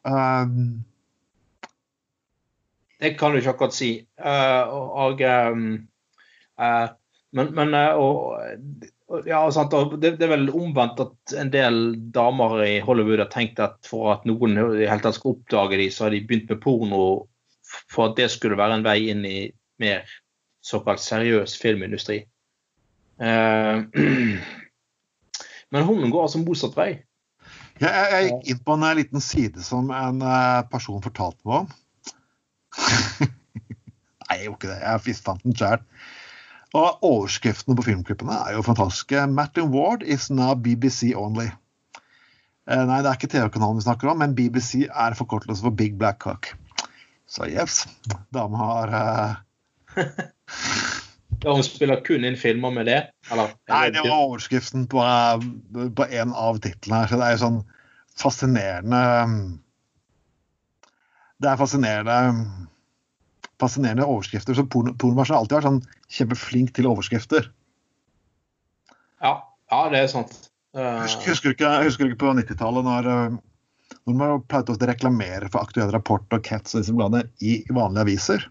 [3.00, 3.90] Det kan du ikke akkurat si.
[4.20, 5.88] Eh, og, ehm,
[6.60, 6.88] eh,
[7.32, 8.34] Men, men eh, og,
[9.22, 11.76] ja, sant, og det, det er vel omvendt at en del
[12.10, 15.92] damer i Hollywood har tenkt at for at noen i hele tatt skal oppdage dem,
[15.94, 17.04] så har de begynt med porno
[17.86, 20.02] for at det skulle være en vei inn i mer
[20.66, 22.18] såkalt seriøs filmindustri.
[25.70, 26.90] Men hun går altså motsatt vei.
[27.78, 30.18] jeg, jeg, jeg gikk inn på en liten side som en
[30.74, 31.70] person fortalte meg om.
[34.30, 34.80] Nei, jeg gjorde ikke det.
[34.84, 35.84] Jeg fant den sjøl.
[36.78, 39.24] Og overskriftene på filmklippene er jo fantastiske.
[39.34, 41.48] Martin Ward is now BBC only.
[42.70, 45.96] Eh, nei, det er ikke TV-kanalen vi snakker om, men BBC er forkortelse for Big
[45.98, 46.52] Black Cock.
[47.30, 47.84] Så yes,
[48.34, 50.04] dama har eh,
[51.40, 53.00] Ja, hun spiller kun inn filmer med det?
[53.32, 57.10] Eller, Nei, det var overskriften på, eh, på en av titlene her.
[57.10, 57.60] Så det er jo sånn
[58.20, 59.02] fascinerende
[61.40, 62.16] Det er fascinerende
[63.60, 64.56] fascinerende overskrifter.
[64.56, 65.82] Så porno- Pornobransjen har alltid vært sånn
[66.16, 67.50] kjempeflink til overskrifter.
[69.20, 69.34] Ja,
[69.70, 70.32] ja, det er sant.
[70.76, 71.02] Uh...
[71.04, 73.36] Husker, husker, ikke, husker ikke på 90-tallet når, eh,
[74.08, 78.06] når man pleide å reklamere for Aktuell Rapport og Cats og disse bladene i vanlige
[78.06, 78.48] aviser?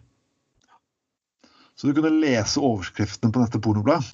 [1.79, 4.05] Så du kunne lese overskriftene på neste pornoblad.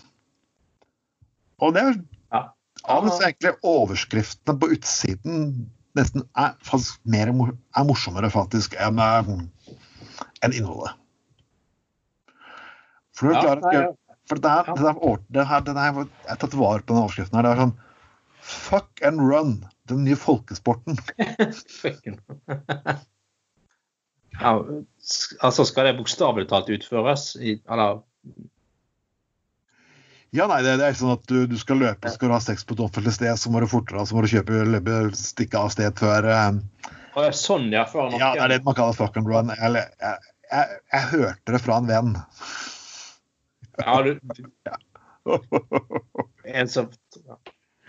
[1.65, 1.95] Og det er
[2.32, 2.41] Ja.
[2.91, 9.50] av egentlig overskriftene på utsiden nesten er, faktisk mer, er morsommere faktisk enn en
[10.43, 10.96] enn innholdet.
[13.16, 14.74] For Ja, klarer nei, skrive For det er, Ja.
[14.74, 17.46] det er, det her, det her, jeg har tatt vare på den overskriften her.
[17.46, 17.76] Det er sånn
[18.46, 19.70] Fuck and run.
[19.89, 20.98] Den nye folkesporten.
[24.36, 24.52] Ja,
[25.39, 27.38] altså, skal det bokstavelig talt utføres?
[27.39, 28.02] I, eller
[30.36, 32.65] Ja, nei, det, det er sånn at du, du skal løpe, skal du ha sex
[32.67, 35.69] på et offentlig sted, så må du fortere, så må du kjøpe løpe, stikke av
[35.71, 36.57] sted før eh,
[37.15, 37.86] oh, ja, Sånn, ja.
[37.88, 39.53] Før Ja, det er det man kaller fuck and run.
[39.55, 42.11] Jeg, jeg, jeg, jeg hørte det fra en venn.
[43.79, 44.43] Ja, du, du,
[46.59, 46.91] en som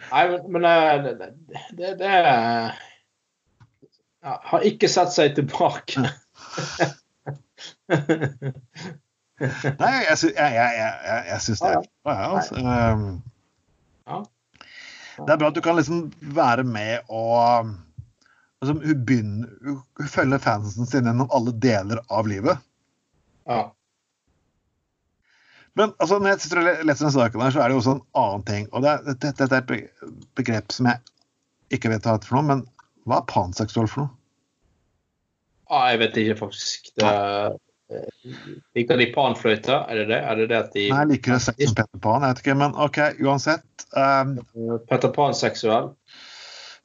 [0.06, 1.30] Nei, men, men eh, det,
[1.74, 2.12] det, det
[4.22, 6.06] ja, Har ikke sett seg tilbake.
[9.82, 12.28] Nei, jeg, sy- jeg, jeg, jeg, jeg, jeg syns det er bra, jeg.
[12.38, 12.54] Altså.
[14.06, 14.26] Um,
[15.16, 16.02] Det er bra at du kan liksom
[16.36, 17.70] være med og
[18.60, 22.60] altså, hun, begynner, hun, følger fansen sin gjennom alle deler av livet.
[23.48, 23.62] Ja.
[25.76, 27.82] Men altså, når jeg sitter og le- leser den saken, her, så er det jo
[27.82, 28.68] også en annen ting.
[28.72, 31.00] og det er- Dette dette er et be- begrep som jeg
[31.76, 32.64] ikke vet hva heter for noe, men
[33.06, 34.12] hva er panseksuell for noe?
[35.68, 36.92] Ah, jeg vet ikke, faktisk.
[36.96, 37.10] Det,
[38.74, 39.80] liker de panfløyta?
[39.90, 40.20] Er det det?
[40.20, 42.42] Er det det at de Nei, jeg liker det sex som Peter Pan, jeg vet
[42.42, 43.86] ikke, men OK, uansett.
[43.94, 44.36] Um,
[44.90, 45.92] Petter Pan-seksuell?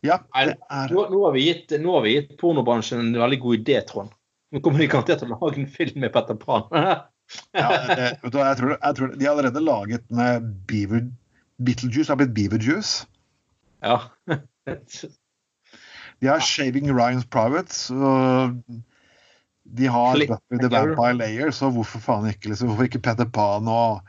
[0.06, 3.40] ja, det er Nå, nå, har vi gitt, nå har vi gitt pornobransjen en veldig
[3.42, 4.14] god idé, Trond.
[4.52, 6.68] Nå kommer de garantert til å lage en film med Petter Pan.
[7.58, 11.06] ja, eh, vet du jeg tror, jeg tror De har allerede laget med Beaver
[11.62, 13.06] Beetlejuice har blitt Beaverjuice.
[13.86, 14.02] ja.
[16.22, 17.90] De har Shaving Ryan's Privates.
[17.90, 18.58] Og
[19.64, 23.68] de har Buffy the Vampire Layer, så hvorfor faen ikke liksom, hvorfor ikke Peter Pan
[23.70, 24.02] og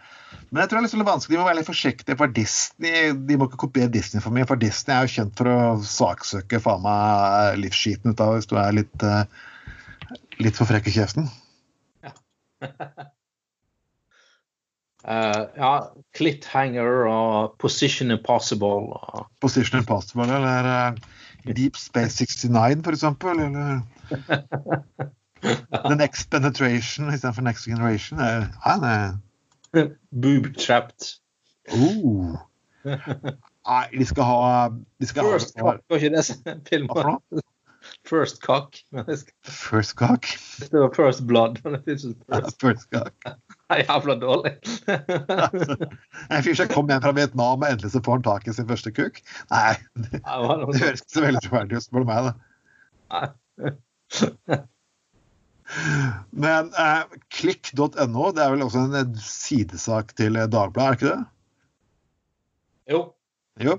[0.52, 3.12] Men jeg tror det er liksom litt vanskelig, de må være litt forsiktige, for Disney
[3.28, 4.48] de må ikke kopiere Disney for mye.
[4.48, 8.58] For Disney er jo kjent for å saksøke faen meg livsskiten ut av hvis du
[8.60, 9.24] er litt eh,
[10.44, 11.32] litt for frekk i kjeften.
[15.02, 15.70] Eh, ja,
[16.14, 18.92] Clithanger og Position Impossible.
[18.94, 21.00] Og, Position Impossible eller uh,
[21.48, 23.40] Deep Space 69, for eksempel.
[23.48, 23.82] Eller
[25.88, 28.20] The Next Penetration istedenfor Next Generation.
[28.20, 29.18] Er, han er
[30.10, 31.18] Boob Trapped.
[31.72, 32.36] oh.
[32.84, 34.68] Nei, de skal ha
[35.00, 36.36] de skal First ha, Cock, var ikke det som
[36.68, 37.42] film Hva for noe?
[38.06, 38.78] First Cock.
[38.94, 40.26] Men det skal- First cock.
[40.70, 41.58] det var First Blood.
[41.64, 41.96] Men det
[42.60, 42.86] First.
[42.92, 43.12] Cock.
[43.24, 43.34] Det
[43.70, 44.52] er jævla dårlig.
[46.30, 48.68] En fyr som kom hjem fra Vietnam og endelig så får han tak i sin
[48.68, 49.18] første kuk.
[49.50, 52.30] Nei, det, Det høres ikke så veldig troverdig ut, spør du meg.
[52.30, 53.30] da.
[54.12, 54.68] sånt.
[56.30, 61.12] Men eh, klikk.no, det er vel også en sidesak til eh, Dagbladet, er det ikke
[61.12, 61.24] det?
[62.92, 63.00] Jo.
[63.62, 63.76] Jo.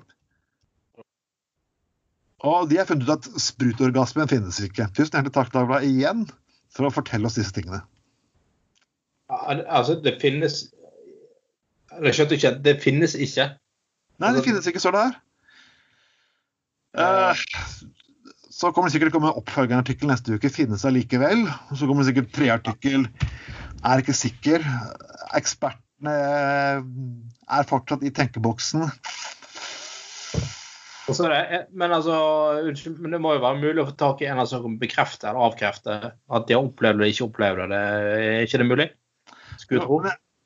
[2.44, 4.90] Og de har funnet ut at sprutorgasmen finnes ikke.
[4.96, 6.26] Tusen hjertelig takk, Dagbladet, igjen
[6.74, 7.84] for å fortelle oss disse tingene.
[9.32, 10.66] Altså, det finnes
[11.94, 12.52] Jeg skjønte ikke.
[12.66, 13.52] Det finnes ikke.
[14.22, 15.20] Nei, det finnes ikke, står det her.
[16.94, 17.44] Eh,
[18.64, 20.52] så kommer det sikkert komme en oppfølgende artikkel neste uke.
[20.54, 21.44] Finnes allikevel.
[21.76, 23.08] Så kommer det sikkert tre artikkel.
[23.84, 24.64] Er ikke sikker.
[25.36, 26.16] Ekspertene
[27.52, 28.88] er fortsatt i tenkeboksen.
[31.12, 32.16] Så det, men altså,
[32.64, 35.28] unnskyld, men det må jo være mulig å få tak i en som kan bekrefte
[35.28, 37.82] eller avkrefte at de har opplevd eller ikke opplevd det.
[38.24, 38.86] Er ikke det mulig?
[39.60, 40.00] Skulle tro.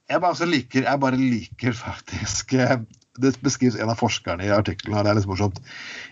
[0.07, 2.78] Jeg bare, liker, jeg bare liker faktisk eh,
[3.20, 5.59] Det beskrives en av forskerne i artikkelen, og det er litt morsomt.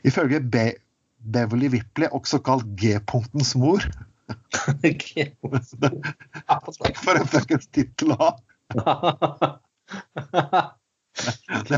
[0.06, 0.44] Ifølge
[1.26, 3.84] Beverly Ripley, også kalt G-punktens mor
[4.56, 5.04] Takk
[7.04, 8.32] for en fuckings tittel å ha!
[11.70, 11.78] Det,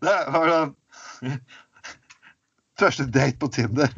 [0.00, 0.52] det var
[2.78, 3.90] Første date på Tinder.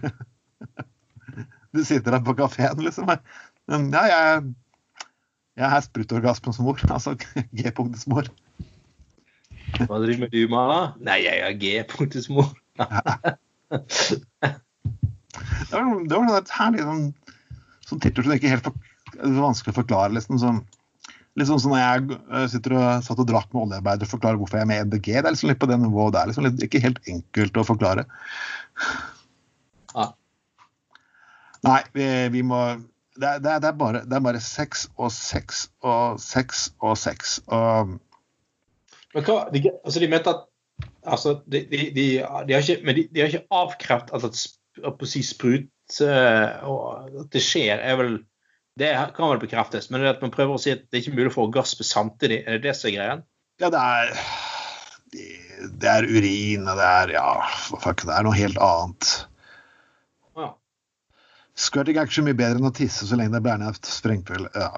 [1.70, 3.10] Du sitter der på kafeen, liksom.
[3.70, 4.54] Men, Ja, jeg,
[5.60, 6.80] jeg er sprutorgasmens mor.
[6.90, 7.14] Altså
[7.58, 8.30] G-punktets mor.
[9.84, 10.80] Hva driver du med, da?
[11.10, 12.50] Nei, jeg er G-punktets mor.
[15.34, 17.06] Det var, det var et herlig sånn,
[17.88, 20.14] sånn tittel som ikke helt for, det vanskelig å forklare.
[20.16, 20.60] Liksom, sånn,
[21.38, 24.40] litt sånn som når jeg eh, sitter og satt og drakk med oljearbeidere og forklarer
[24.40, 25.10] hvorfor jeg er med i MDG.
[25.12, 26.14] Det er liksom litt på det nivået.
[26.14, 28.06] Det er liksom litt, ikke helt enkelt å forklare.
[29.98, 30.12] Ah.
[31.66, 32.06] Nei, vi,
[32.36, 32.60] vi må
[33.20, 36.94] det er, det, er, det, bare, det er bare sex og sex og sex og
[36.96, 37.40] sex.
[37.52, 37.98] Og
[39.12, 40.46] Men hva, de, altså de mente at
[41.04, 44.40] altså, de, de, de, har ikke, men de, har ikke avkreftet et at
[44.84, 48.12] på å si sprut eh, og at det skjer, er vel
[48.80, 51.02] Det kan vel bekreftes, men det er at man prøver å si at det er
[51.04, 52.38] ikke mulig å få orgasme samtidig.
[52.46, 53.24] Er det det som er greien?
[53.60, 54.14] ja, det er
[55.10, 57.26] det, er urin, og det er Ja,
[57.82, 59.08] fuck, det er noe helt annet.
[60.38, 60.52] Ja.
[61.58, 64.46] Squirting er ikke så mye bedre enn å tisse så lenge det er bærende sprengfull.
[64.54, 64.70] Ja,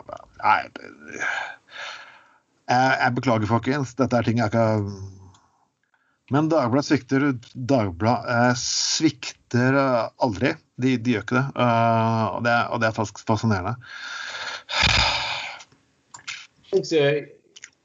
[0.43, 1.21] nei, det-
[2.73, 3.93] jeg, jeg beklager, folkens.
[3.99, 4.83] Dette er ting jeg ikke har
[6.33, 7.25] Men Dagbladet svikter.
[7.53, 10.55] Dagbladet eh, svikter eh, aldri.
[10.81, 11.45] De, de gjør ikke det.
[11.61, 12.55] Eh, og det.
[12.57, 13.75] er- Og det er faktisk fascinerende.
[16.73, 17.27] Jeg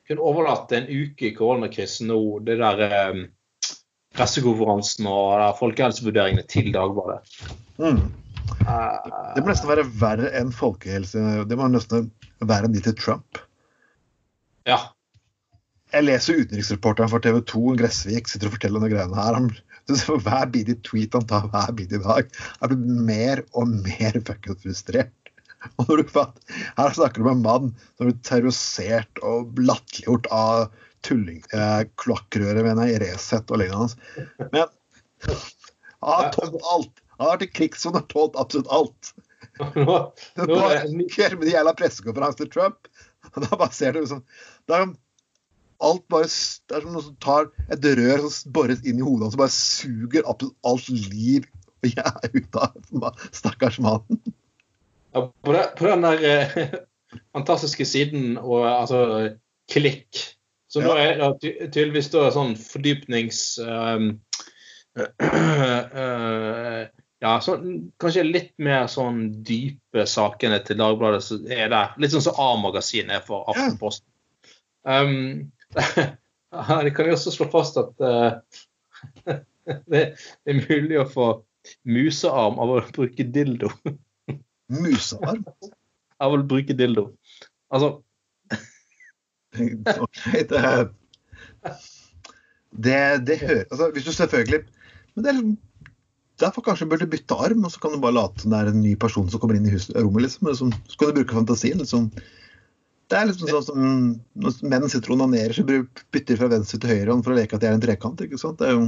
[0.07, 3.17] kunne overlatt en uke i koronakrisen nå, det der eh,
[4.15, 7.19] pressekonferansen og folkehelsevurderingene til Dagbladet.
[7.77, 7.99] Mm.
[8.67, 11.19] Det må nesten være verre enn folkehelse.
[11.47, 12.07] Det må nesten
[12.39, 13.41] være enn de til Trump.
[14.67, 14.79] ja.
[15.93, 19.37] Jeg leser utenriksreporteren for TV 2, Gressvik, sitter og forteller om de greiene her.
[19.37, 19.51] Han,
[20.25, 22.27] hver bidige tweet han tar hver bidige dag,
[22.59, 25.13] er blitt mer og mer fucking frustrert.
[25.81, 30.27] Og når du, fatt- her snakker du om en mann som blir terrorisert og latterliggjort
[30.31, 30.67] av
[31.07, 33.89] tulling, eh, kloakkrøret mener jeg, i Resett og lignende.
[34.53, 34.67] Men
[36.03, 37.01] han har tålt alt.
[37.17, 39.11] Han har vært i som og tålt absolutt alt.
[39.57, 39.97] Nå,
[40.37, 42.91] nå det skjer med de jævla pressekonferansene til Trump.
[43.33, 44.21] Og da bare ser du liksom
[45.83, 49.27] alt bare, det er som noe som tar et rør som bores inn i hodet
[49.27, 51.47] hans og bare suger absolutt alt liv
[51.85, 54.21] og jeg ut av stakkars mannen.
[55.13, 56.77] ja, på, den, på den der eh,
[57.35, 59.01] fantastiske siden og altså
[59.71, 60.23] klikk
[60.67, 64.09] Så nå er det tydeligvis da sånn fordypnings ehm,
[64.99, 66.81] eh,
[67.23, 67.55] Ja, så,
[68.01, 71.95] kanskje litt mer sånn dype sakene til Dagbladet som er der.
[71.97, 74.05] Litt sånn som A-magasinet er for Aftenposten.
[74.85, 78.39] Um, det kan jo også slå fast at uh,
[79.91, 81.27] det, det er mulig å få
[81.87, 83.71] musearm av å bruke dildo.
[84.73, 85.45] Musearm.
[86.23, 87.11] Av å bruke dildo.
[87.67, 87.97] Altså
[89.57, 90.61] okay, det,
[92.71, 94.59] det, det hører altså, Hvis du selvfølgelig
[95.15, 95.57] Men det er liksom
[96.39, 98.67] Derfor kanskje burde du bytte arm, og så kan du bare late som det er
[98.69, 100.21] en ny person som kommer inn i huset, rommet.
[100.27, 100.73] liksom, liksom.
[100.85, 101.79] Så kan du bruke fantasien.
[101.81, 102.11] liksom.
[103.07, 103.83] Det er liksom sånn som
[104.35, 107.63] når menn sitter og onanerer, så bytter fra venstre til høyre for å leke at
[107.63, 108.23] de er en trekant.
[108.25, 108.59] ikke sant?
[108.59, 108.87] Det er jo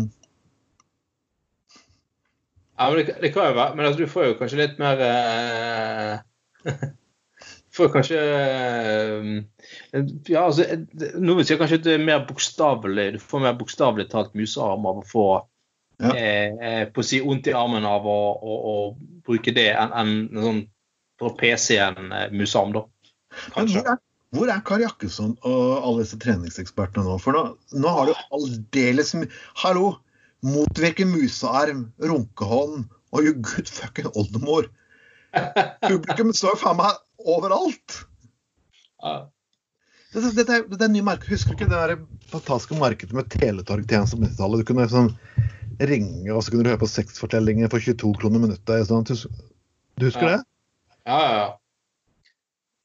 [2.79, 3.75] Ja, men det, det kan jo være.
[3.75, 6.73] Men altså, du får jo kanskje litt mer eh,
[7.79, 9.29] får kanskje eh,
[10.31, 13.43] Ja, altså noen Nå vil jeg si kanskje at det er mer bokstavelig Du får
[13.45, 15.27] mer bokstavelig talt musearm av å få
[15.99, 16.11] Ja.
[16.15, 18.75] eh, på å si vondt i armen av å, å, å
[19.27, 22.85] bruke det enn en, en sånn PC-en eh, musearm, da.
[23.35, 23.81] Men Kanskje.
[23.83, 23.97] hvor er,
[24.35, 27.15] hvor er Kari Jakkesson og alle disse treningsekspertene nå?
[27.23, 27.43] For nå,
[27.81, 29.31] nå har du aldeles mye
[29.63, 29.95] Hallo!
[30.45, 34.69] Motvirke musearm, runkehånd og you good fucking oldemor.
[35.83, 36.95] Publikum står faen meg
[37.27, 37.97] overalt!
[39.03, 39.17] Ja.
[40.13, 41.27] Dette, dette, er, dette er nye marked.
[41.29, 41.99] Husker du ikke det der
[42.31, 44.63] fantastiske markedet med teletorgtjeneste på 90-tallet?
[44.63, 45.11] Du kunne sånn
[45.91, 48.87] ringe, og så kunne du høre på sexfortellinger for 22 kroner minuttet.
[48.89, 49.05] Sånn.
[49.05, 49.13] Du,
[49.99, 50.37] du husker Ja.
[50.37, 50.41] det?
[51.09, 51.49] ja, ja, ja.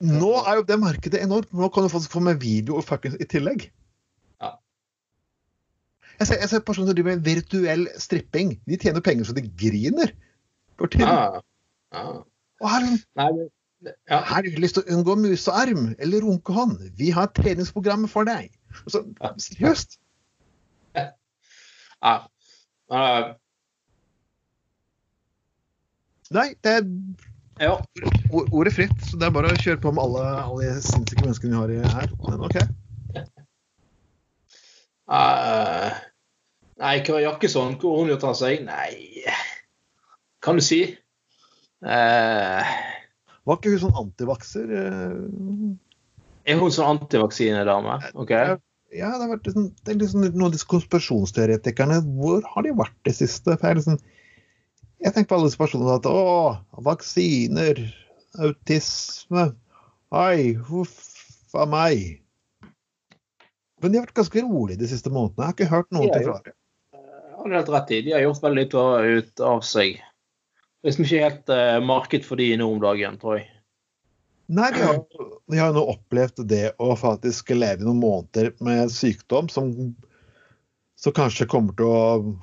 [0.03, 1.53] Nå er jo det markedet enormt.
[1.55, 3.69] Nå kan du faktisk få med video og fuckings i tillegg.
[4.43, 4.51] Ja.
[6.19, 8.57] Jeg ser, jeg ser personer som driver med virtuell stripping.
[8.67, 10.11] De tjener penger så de griner.
[10.79, 11.09] For tiden.
[11.09, 11.41] ja.
[11.95, 12.07] ja.
[12.63, 13.51] Og her, er det-
[13.85, 14.19] Nei, ja.
[14.19, 16.79] her har du lyst til å unngå musearm eller runkehånd.
[16.99, 18.51] Vi har treningsprogrammet for deg.
[18.89, 19.03] Så,
[19.39, 19.99] seriøst.
[20.97, 21.09] ja.
[22.91, 23.35] ja.
[26.35, 26.87] Nei, det er
[27.61, 27.77] ja.
[28.31, 28.97] ordet fritt.
[29.07, 31.97] Så det er bare å kjøre på med alle, alle de sinnssyke menneskene vi har
[32.01, 32.13] her.
[32.27, 32.59] Men OK.
[35.05, 35.91] Uh,
[36.81, 38.65] nei, Kari Jakkesson, hvor har hun gjort av seg?
[38.65, 39.25] Nei,
[40.45, 40.83] kan du si?
[41.85, 42.65] Uh,
[43.45, 44.71] Var ikke hun sånn antivakser?
[44.73, 45.75] eh?
[46.45, 47.99] er hun sånn antivaksinedame?
[48.21, 48.33] OK.
[48.95, 51.99] Ja, det har vært liksom, det er liksom noen av disse konspirasjonsteoretikerne.
[52.17, 53.57] Hvor har de vært det siste?
[53.59, 53.99] For jeg, liksom,
[55.05, 57.83] jeg tenker på alle disse personene at å, vaksiner,
[58.41, 59.51] autisme
[60.15, 62.21] Ai, huff a meg.
[63.83, 65.43] Men de har vært ganske rolige de siste månedene.
[65.43, 66.57] Jeg har ikke hørt noen til fra dem.
[67.35, 67.99] Har du helt rett i.
[68.07, 69.99] De har gjort veldig litt ut av seg.
[69.99, 73.49] Det liksom ikke helt eh, marked for de nå om dagen, tror jeg.
[74.55, 74.99] Nei, de har,
[75.51, 79.71] de har jo nå opplevd det å faktisk leve i noen måneder med sykdom som,
[81.01, 82.03] som kanskje kommer til å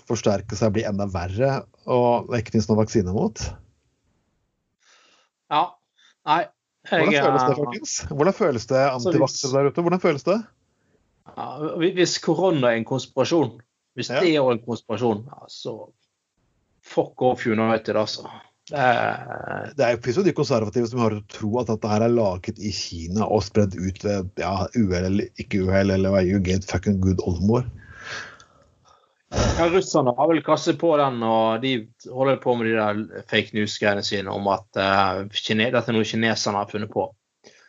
[0.10, 1.60] forsterke seg og bli enda verre,
[1.90, 3.44] og det ikke finnes noen vaksine mot.
[5.52, 5.64] Ja.
[6.28, 6.44] Nei.
[6.90, 7.96] Hvordan føles det, eh, folkens?
[8.10, 9.84] Hvordan føles det antivaksere der ute?
[9.86, 10.38] Hvordan føles det?
[11.32, 13.60] Ja, hvis korona er en konspirasjon,
[13.96, 14.20] hvis Ja.
[14.20, 15.92] det er en konspirasjon, så
[16.82, 18.26] fuck off United, altså.
[18.72, 22.14] Det er, Det er jo plutselig de konservative som har tro at dette her er
[22.14, 26.66] laget i Kina og spredd ut ved ja, uhell eller ikke uhell, eller you get
[26.66, 27.66] fucking good oldemor.
[29.32, 31.74] Ja, Russerne har vel kastet på den, og de
[32.12, 36.60] holder på med de der fake news-greiene sine om at uh, dette er noe kineserne
[36.60, 37.06] har funnet på.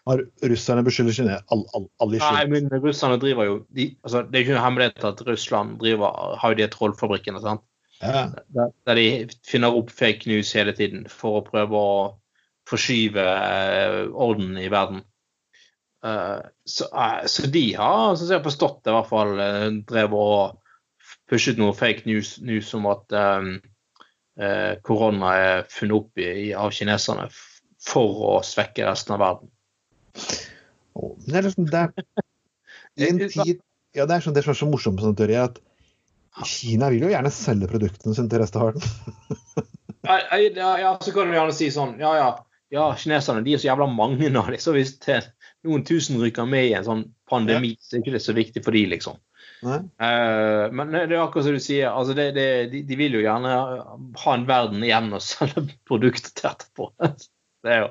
[0.09, 4.35] Har russerne beskylder kine all, all, alle Nei, men russerne driver jo de, altså, Det
[4.35, 7.43] er ikke noe hemmelighet at Russland driver, har jo de trollfabrikkene.
[7.45, 7.63] sant?
[8.01, 8.25] Ja.
[8.57, 9.07] Der, der de
[9.47, 11.95] finner opp fake news hele tiden for å prøve å
[12.67, 15.05] forskyve uh, orden i verden.
[16.03, 16.89] Uh, så,
[17.31, 19.37] så, de har, som jeg har forstått det, i hvert fall
[19.87, 20.59] drevet og
[21.31, 23.55] pushet noe fake news, news om at um,
[24.87, 27.27] korona er funnet opp i, av kineserne
[27.83, 29.51] for å svekke resten av verden.
[30.97, 31.85] Oh, det er liksom det
[33.01, 33.61] i en tid,
[33.97, 35.61] ja, det er sånn, det er så morsomt sånn teori at
[36.49, 39.66] Kina vil jo gjerne selge produktene sine til resten av verden.
[40.57, 42.31] ja, ja, så kan du gjerne si sånn Ja, ja,
[42.73, 44.61] ja, kineserne de er så jævla mange av dem.
[44.61, 45.18] Så hvis det,
[45.68, 48.77] noen tusen ryker med i en sånn pandemi, så er ikke det så viktig for
[48.77, 49.20] de, liksom.
[49.63, 53.23] Uh, men det er akkurat som du sier, altså det, det, de, de, vil jo
[53.23, 53.53] gjerne
[54.25, 56.91] ha en verden igjen og selge produkter til etterpå.
[57.63, 57.91] Det er jo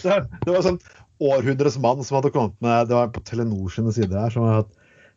[0.00, 0.78] det, det var sånn
[1.20, 4.32] århundres mann som hadde kommet med Det var på Telenor sine sider her.
[4.32, 4.70] som at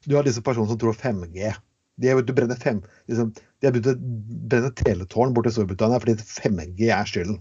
[0.03, 1.53] Du har disse personene som tror 5G.
[1.95, 2.75] De har begynt å brenne,
[3.07, 7.39] liksom, de har begynt å brenne teletårn borte i Storbritannia fordi 5G er skylden.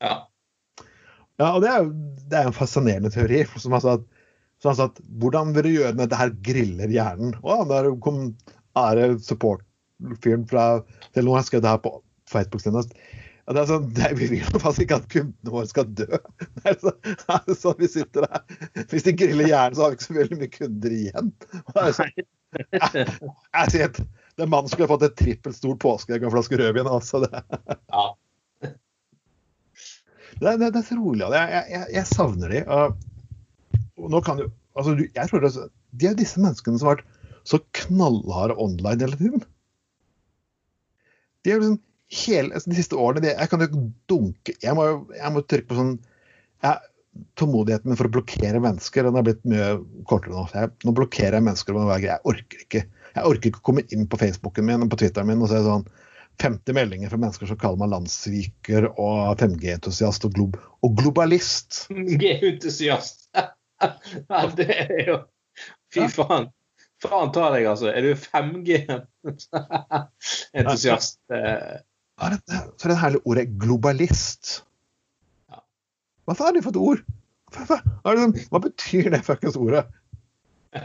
[0.00, 0.14] Ja.
[1.38, 1.90] Ja, og det er,
[2.32, 3.44] det er en fascinerende teori.
[3.60, 4.08] som altså at,
[4.58, 7.36] så han sa at hvordan vil du gjøre det med det her griller hjernen?
[7.46, 8.32] Og der kom
[8.78, 10.66] Are support-fyren fra
[11.14, 11.94] Telenor, han skrev det her på
[12.30, 12.92] Facebook senest.
[13.48, 16.18] Og det er sånn, det, vi vil jo faktisk ikke at kundene våre skal dø.
[16.58, 18.42] Det er så, det er så vi sitter der.
[18.90, 21.30] Hvis de griller hjernen, så har vi ikke så veldig mye kunder igjen.
[21.54, 24.00] Det er sånn, jeg, jeg sier at
[24.38, 26.90] den mannen skulle fått et trippelt stort påskeegg og en flaske rødvin.
[26.92, 27.42] Altså det.
[27.88, 28.04] Ja.
[30.38, 31.24] Det, det, det, er så rolig.
[31.32, 32.62] Jeg, jeg, jeg savner de.
[32.68, 33.07] Og
[33.98, 35.52] nå kan jo, altså, jeg tror det,
[35.98, 37.08] De er disse menneskene som har vært
[37.48, 39.44] så knallharde online hele tiden.
[41.44, 41.80] De er liksom
[42.26, 44.84] hele, altså, de siste årene de, Jeg kan jo dunke Jeg må,
[45.34, 45.96] må trykke på sånn
[46.64, 46.90] jeg,
[47.38, 49.72] Tålmodigheten min for å blokkere mennesker den har blitt mye
[50.06, 50.44] kortere nå.
[50.54, 51.78] Jeg, nå blokkerer jeg mennesker.
[51.98, 55.26] Jeg orker ikke Jeg orker ikke å komme inn på Facebooken min og på Twitteren
[55.26, 55.86] min og se sånn
[56.38, 61.86] 50 meldinger fra mennesker som kaller meg landssviker og 5G-entusiast og, glob og, globalist.
[61.90, 63.26] 5G-entusiast.
[63.82, 65.16] Ja, det er jo
[65.92, 66.44] Fy faen.
[67.02, 67.86] Faen ta deg, altså.
[67.90, 71.18] Er du 5G-entusiast?
[72.18, 72.40] Hva er det
[72.82, 74.44] for det herlige ordet globalist?
[76.26, 77.00] Hva faen har for fått ord?
[77.54, 79.84] Hva, hva, betyr det fuckings ordet?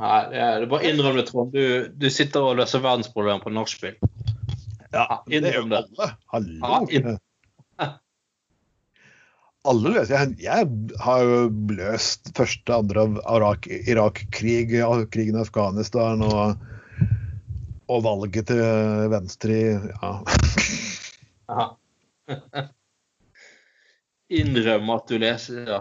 [0.00, 1.50] Nei, det er, bare innrøm det, Trond.
[1.54, 1.62] Du,
[1.94, 3.96] du, sitter og løser verdensproblemer på nachspiel.
[4.90, 5.56] Ja, det.
[5.56, 5.80] alle.
[6.34, 6.78] Hallo.
[6.90, 7.16] Ja,
[9.68, 10.68] alle løser jeg, jeg
[11.04, 11.40] har jo
[11.76, 14.72] løst første, andre av Irak-krig,
[15.12, 16.56] krigen i Afghanistan og
[17.90, 18.60] og valget til
[19.10, 19.70] Venstre i
[21.50, 21.64] ja.
[24.30, 25.80] Innrømme at du leser ja.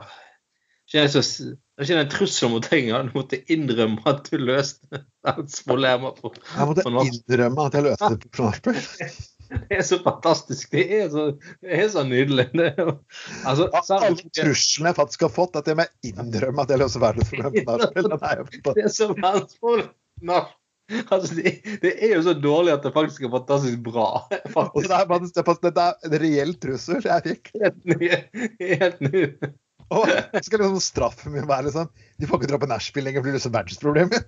[0.89, 3.11] Det er ikke en trussel mot deg engang.
[3.11, 5.03] Du måtte innrømme at du løste
[5.69, 8.79] problemer på Jeg måtte innrømme at jeg løste det på nachspiel.
[9.69, 10.71] Det er så fantastisk.
[10.71, 11.25] Det er så,
[11.65, 12.47] det er så nydelig.
[12.53, 12.93] Er,
[13.49, 17.85] altså, Alle truslene jeg faktisk har fått, at jeg må innrømme at jeg løser verdensproblemet.
[18.77, 20.55] Det er så verdensproblemet.
[20.89, 21.51] Altså, det,
[21.83, 24.23] det, er jo så dårlig at det faktisk er fantastisk bra.
[24.55, 24.87] Faktisk.
[24.89, 27.51] Det, er, det, er, en reell trussel jeg fikk.
[27.61, 28.09] Helt ny.
[28.57, 29.25] Helt ny.
[29.93, 30.09] Og
[30.45, 31.87] skal liksom straffen min være liksom
[32.21, 34.25] De får ikke dra på nachspiel lenger, for blir liksom verdensproblemet.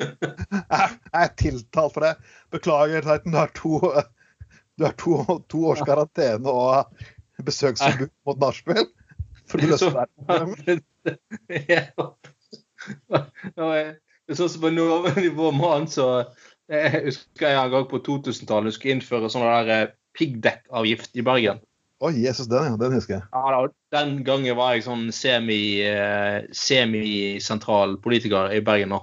[0.00, 2.14] Jeg er tiltalt for det.
[2.52, 3.32] Beklager, Titan.
[3.32, 3.80] Du har to,
[4.76, 5.18] du har to,
[5.48, 6.90] to års karantene og
[7.46, 8.88] besøksforbud mot nachspiel.
[9.46, 9.92] For å løse
[13.70, 13.94] er
[14.34, 14.72] Sånn som på
[15.22, 16.26] nivå mann, så
[16.66, 21.60] jeg husker jeg en gang på 2000-tallet skulle innføre sånn der eh, piggdekkavgift i Bergen.
[22.02, 22.74] Å, oh, Jesus, den.
[22.80, 23.24] Den husker jeg.
[23.30, 23.60] Ja,
[23.94, 25.78] Den gangen var jeg sånn semi,
[26.52, 28.92] semisentral semi politiker i Bergen.
[28.96, 29.00] nå.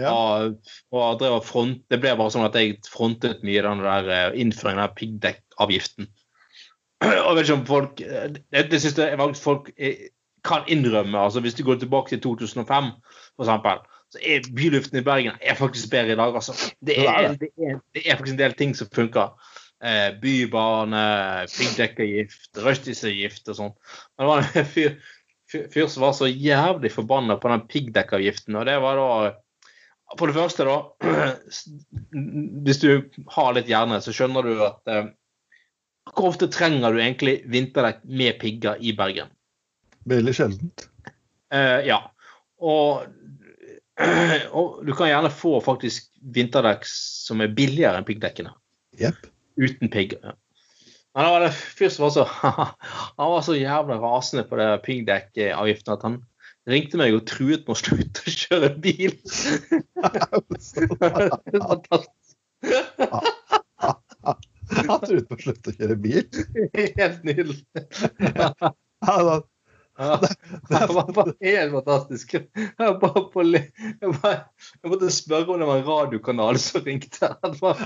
[0.00, 0.10] Ja.
[0.10, 0.58] Og,
[0.90, 4.82] og drev front, Det ble bare sånn at jeg frontet mye den der eh, innføringen
[4.88, 6.10] av piggdekkavgiften.
[7.04, 9.70] Jeg vet ikke om folk Det, det syns jeg folk
[10.44, 11.18] kan innrømme.
[11.18, 12.90] altså Hvis du går tilbake til 2005,
[13.36, 13.82] for eksempel,
[14.12, 16.34] så er byluften i Bergen er faktisk bedre i dag.
[16.34, 16.52] Altså.
[16.86, 19.32] Det, er, det, er, det er faktisk en del ting som funker.
[19.84, 21.04] Eh, bybane,
[21.50, 23.74] piggdekkavgift, rushtidsavgift og sånn.
[24.16, 24.94] Men det var en fyr,
[25.50, 28.56] fyr, som var så jævlig forbanna på den piggdekkavgiften.
[28.60, 29.08] Og det var da
[30.18, 30.76] For det første, da
[32.64, 32.88] Hvis du
[33.34, 35.08] har litt hjerne, så skjønner du at eh,
[36.12, 39.32] Hvor ofte trenger du egentlig vinterdekk med pigger i Bergen?
[40.08, 40.88] Veldig sjeldent.
[41.54, 42.02] Eh, ja.
[42.60, 43.06] Og
[44.58, 48.52] og du kan gjerne få faktisk vinterdekk som er billigere enn piggdekkene.
[48.98, 49.28] Yep.
[49.60, 50.34] Uten pigger.
[51.14, 52.24] Men da var det fyr som var så
[53.20, 56.16] Han var så jævla rasende på det piggdekkavgiften at han
[56.70, 59.14] ringte meg og truet med å slutte å kjøre bil.
[64.74, 66.24] Han truet på å slutte å kjøre bil.
[66.74, 67.60] Helt nydelig.
[69.98, 70.16] Ja,
[70.68, 72.34] det var bare helt fantastisk.
[72.34, 72.48] Jeg,
[73.00, 73.70] bare på, jeg,
[74.22, 74.34] bare,
[74.82, 77.30] jeg måtte spørre om det var en radiokanal som ringte.
[77.44, 77.84] Han var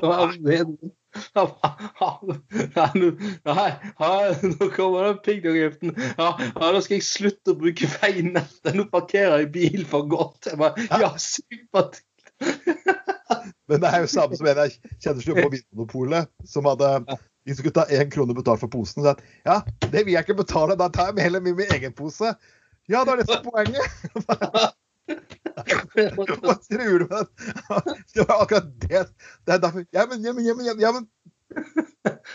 [2.88, 5.94] Nei, nå- nå kommer den piggdoggiften.
[6.18, 8.74] Ja, ja, da skal jeg slutte å bruke veinettet.
[8.76, 10.50] Nå parkerer jeg bil for godt.
[10.52, 12.00] Jeg bare, ja, supert.
[13.68, 16.92] Men det er jo samme som en jeg kjenner som jobber på Vinmonopolet, som hadde
[17.49, 19.03] de skulle ta én krone betalt for posen.
[19.03, 21.94] Så at, ja, det vil jeg ikke betale, da tar jeg heller min, min egen
[21.96, 22.34] pose.
[22.88, 23.86] Ja, da er det som er poenget.
[25.09, 27.94] Hva tror du med det?
[28.14, 29.07] Det var akkurat det.
[29.46, 31.09] Det er derfor Ja, men, ja, men, ja, men, ja, men,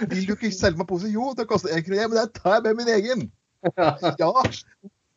[0.10, 1.12] Vil du ikke selge meg pose?
[1.14, 2.02] Jo, det koster én krone.
[2.02, 3.30] Ja, men da tar jeg med min egen.
[3.78, 4.34] Ja.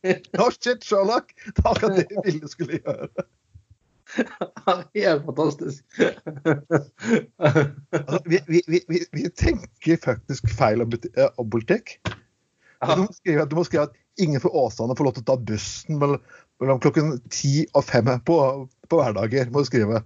[0.38, 1.32] No shit, Sherlock.
[1.56, 3.08] Det var akkurat det ville skulle gjøre.
[4.94, 5.84] Helt fantastisk.
[7.38, 11.98] Altså, vi, vi, vi, vi, tenker faktisk feil om, eh, om politikk.
[12.86, 15.36] Du må, skrive, du må skrive at ingen fra Åsane får lov til å ta
[15.48, 18.36] bussen mellom, klokken ti og fem på,
[18.88, 19.50] på hverdager.
[19.52, 20.02] må du skrive.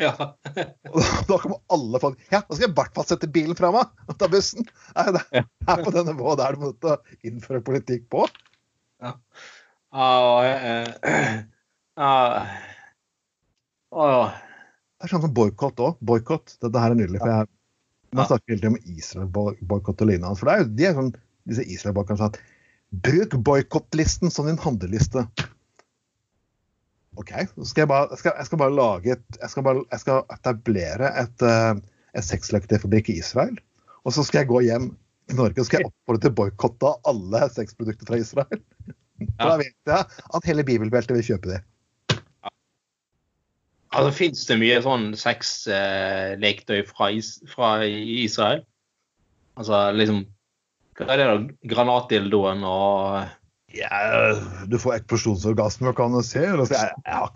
[0.00, 0.14] Ja.
[1.28, 4.08] Da, kommer alle folk Ja, da skal jeg i hvert fall sette bilen fra meg
[4.08, 4.64] og ta bussen.
[4.96, 6.96] Det er på det nivået der du må
[7.26, 8.24] innføre politikk på.
[9.00, 9.12] Ja,
[10.46, 11.44] eh,
[12.00, 12.14] ja.
[13.90, 14.24] Å, ja.
[14.99, 15.98] Det er sånn som boikott òg.
[16.06, 16.56] Boikott.
[16.62, 17.20] Dette her er nydelig.
[17.22, 17.50] for jeg
[18.10, 20.38] Man snakker hele tiden om Israel-boikott og lignende.
[20.38, 21.12] For det er jo de er sånn,
[21.50, 22.40] disse Israel-boikottene sånn at
[22.90, 25.22] Bruk boikottlisten som din handleliste.
[27.20, 30.02] OK, så skal jeg, bare, skal, jeg skal bare lage et Jeg skal, bare, jeg
[30.02, 31.78] skal etablere et, uh,
[32.18, 33.54] et sexleketøyfabrikk i Israel.
[34.02, 34.90] Og så skal jeg gå hjem
[35.30, 38.62] i Norge og skal jeg oppfordre til boikott av alle sexprodukter fra Israel.
[39.36, 41.60] For da vet jeg at hele bibelbeltet vil kjøpe det.
[43.90, 48.62] Altså, Fins det mye sånn sexleketøy fra, is fra Israel?
[49.58, 50.24] Altså liksom
[51.00, 51.38] Hva er det da?
[51.72, 53.39] Granatdildoen og
[53.72, 54.34] Ja,
[54.66, 56.40] du får eksplosjonsorgasme, kan du si.
[56.42, 56.54] Jeg,
[57.06, 57.28] har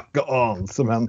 [0.00, 1.08] ikke anelse, men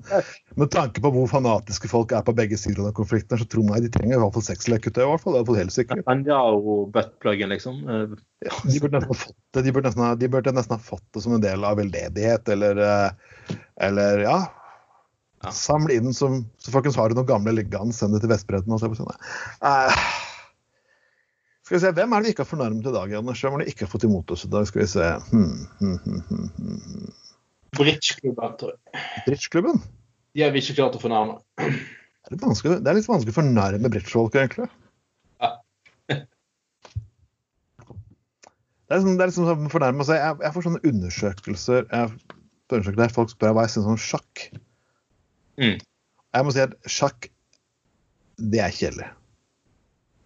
[0.59, 3.69] med tanke på hvor fanatiske folk er på begge sider av den konflikten, så tror
[3.71, 5.03] jeg de trenger i hvert fall sexleketøy.
[5.05, 6.01] i hvert fall, det er fall helt sikkert.
[6.03, 7.81] Netanyahu-buttpluggen, liksom?
[7.87, 10.73] Eh, Ja, de burde nesten ha fått det de burde nesten ha, de burde nesten
[10.73, 13.55] ha fått det som en del av veldedighet, eller, eh,
[13.87, 14.39] eller ja.
[15.49, 18.73] Samle inn som Så folkens, har du noen gamle liggende, send det til Vestbredden.
[18.73, 19.15] og se på sånn.
[19.65, 20.03] Eh,
[21.71, 23.41] skal vi se, Hvem er det vi ikke har fornærmet i dag, Anders?
[23.41, 24.65] Hvem det vi ikke har fått imot oss i dag?
[24.67, 27.13] Skal vi se hmm, hmm, hmm, hmm, hmm.
[27.77, 29.03] Bridgeklubben, tror jeg.
[29.27, 29.79] Bridgeklubben?
[30.35, 31.37] De har vi ikke klart å fornærme.
[31.55, 34.67] Det er litt vanskelig, det er litt vanskelig å fornærme bridgefolk, egentlig.
[35.39, 35.53] Ja.
[36.11, 36.19] Det
[38.91, 40.19] er liksom, det er liksom sånn fornærme seg.
[40.19, 44.45] Jeg, jeg får sånne undersøkelser jeg undersøkelser der folk spør hva jeg syns om sjakk.
[45.55, 45.79] Mm.
[45.79, 47.31] Jeg må si at sjakk,
[48.51, 49.07] det er kjedelig.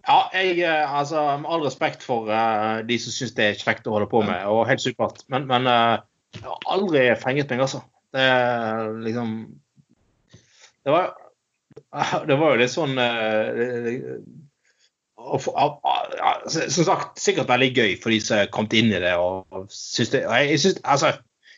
[0.06, 3.88] Ja, jeg, eh, altså, med all respekt for uh, de som syns det er kjekt
[3.90, 5.98] å holde på med, og helt supert, men, men uh,
[6.36, 7.82] jeg har aldri fenget meg, altså.
[8.14, 8.26] Det
[9.02, 9.32] liksom
[10.86, 11.10] Det var,
[12.28, 14.22] det var jo litt sånn uh,
[16.54, 19.16] Som sagt, sikkert veldig gøy for de som har kommet inn i det.
[19.18, 21.16] og, synes det, og jeg, syns altså,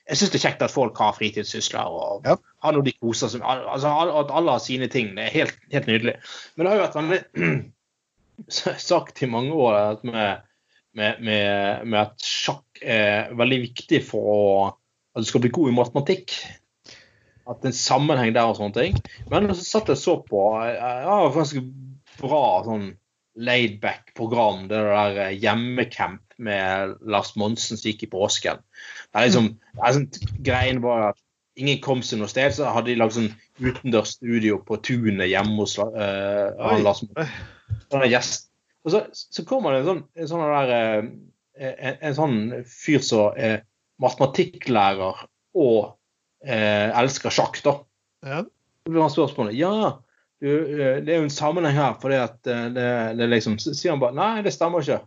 [0.08, 2.38] jeg synes det er kjekt at folk har fritidssysler og Ja.
[2.64, 3.66] har noe de koser seg med.
[3.68, 3.92] Altså,
[4.22, 5.12] at alle har sine ting.
[5.18, 6.14] Det er helt, helt nydelig.
[6.56, 7.20] Men det har jo vært veldig
[8.48, 10.44] sagt i mange år at med,
[10.96, 14.40] med, med, med at sjakk er veldig viktig for å,
[15.14, 16.36] at du skal bli god i matematikk.
[17.48, 18.98] At det er en sammenheng der og sånne ting.
[19.32, 21.64] Men så satt jeg så på ja, ganske
[22.18, 22.90] bra sånn
[23.38, 28.62] laidback-program, det der eh, hjemmecamp med Lars Monsen som gikk i påsken.
[29.12, 30.08] Det er liksom, det er sånn,
[30.46, 31.20] greien var at
[31.58, 33.30] ingen kom seg noe sted, så hadde de lagd sånn
[33.62, 36.78] utendørs studio på tunet hjemme hos uh.
[36.82, 37.30] Lars Monsen
[37.92, 38.48] sånn gjest.
[38.86, 41.08] Og så, så kommer det en sånn, en sånn der eh,
[41.58, 43.62] en, en sånn fyr som er
[44.02, 45.24] matematikklærer
[45.58, 45.78] og
[46.46, 47.74] eh, elsker sjakk, da.
[48.26, 48.42] Ja.
[48.86, 49.98] Så blir han spørsmålet ja,
[50.40, 53.58] du, eh, det er jo en sammenheng her, for det at eh, det, det liksom
[53.62, 55.02] Så sier han bare nei, det stemmer ikke.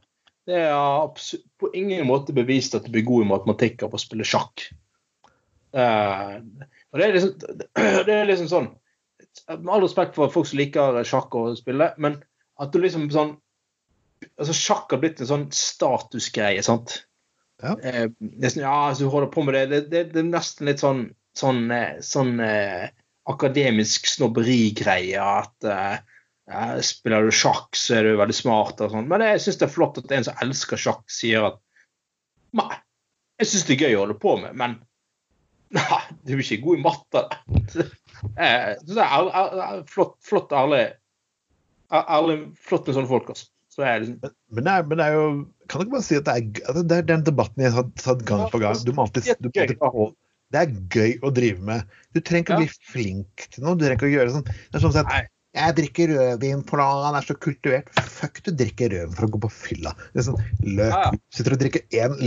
[0.49, 1.23] Det er
[1.61, 4.67] på ingen måte bevist at du blir god i matematikk av å spille sjakk.
[5.71, 6.37] Eh,
[6.91, 7.35] og det er liksom,
[8.07, 8.65] det er liksom sånn
[9.61, 12.17] Med all respekt for folk som liker sjakk og spille, men
[12.61, 13.37] at du liksom sånn
[14.37, 16.99] altså Sjakk har blitt en sånn statusgreie, sant?
[17.61, 17.73] Ja.
[17.81, 19.63] Eh, det sånn, ja, altså, du holder på med det.
[19.71, 21.07] Det, det, det er nesten litt sånn
[21.37, 22.89] sånn, eh, sånn eh,
[23.29, 25.97] akademisk snobberigreie at eh,
[26.51, 29.09] eh, spiller du sjakk, så er du veldig smart og sånn.
[29.11, 31.59] Men jeg syns det er flott at en som elsker sjakk, sier at
[32.57, 32.71] nei,
[33.41, 34.79] jeg syns det er gøy å holde på med, men
[35.77, 37.27] nei, du er ikke god i matte.
[38.37, 40.83] Eh, så det er, flott, flott, ærlig,
[41.91, 42.37] ærlig
[42.67, 43.49] flotte sånne folk, altså.
[43.71, 44.17] Så er liksom...
[44.23, 45.27] men, men, det er, men, det er, jo
[45.71, 47.85] Kan du ikke bare si at det er, at det er den debatten jeg har
[48.01, 48.81] tatt gang på gang?
[48.83, 50.17] Du må alltid, du må alltid
[50.51, 51.91] det er gøy å drive med.
[52.11, 53.77] Du trenger ikke å bli flink til noe.
[53.79, 54.49] Du trenger ikke å gjøre sånn.
[54.49, 57.91] Det er sånn at jeg drikker rødvin for han er så kultivert.
[58.11, 59.93] Fuck, du drikker rødvin for å gå på fylla.
[60.11, 61.15] Det er sånn, løp.
[61.35, 62.17] Sitter og drikker én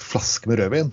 [0.00, 0.92] flaske med rødvin.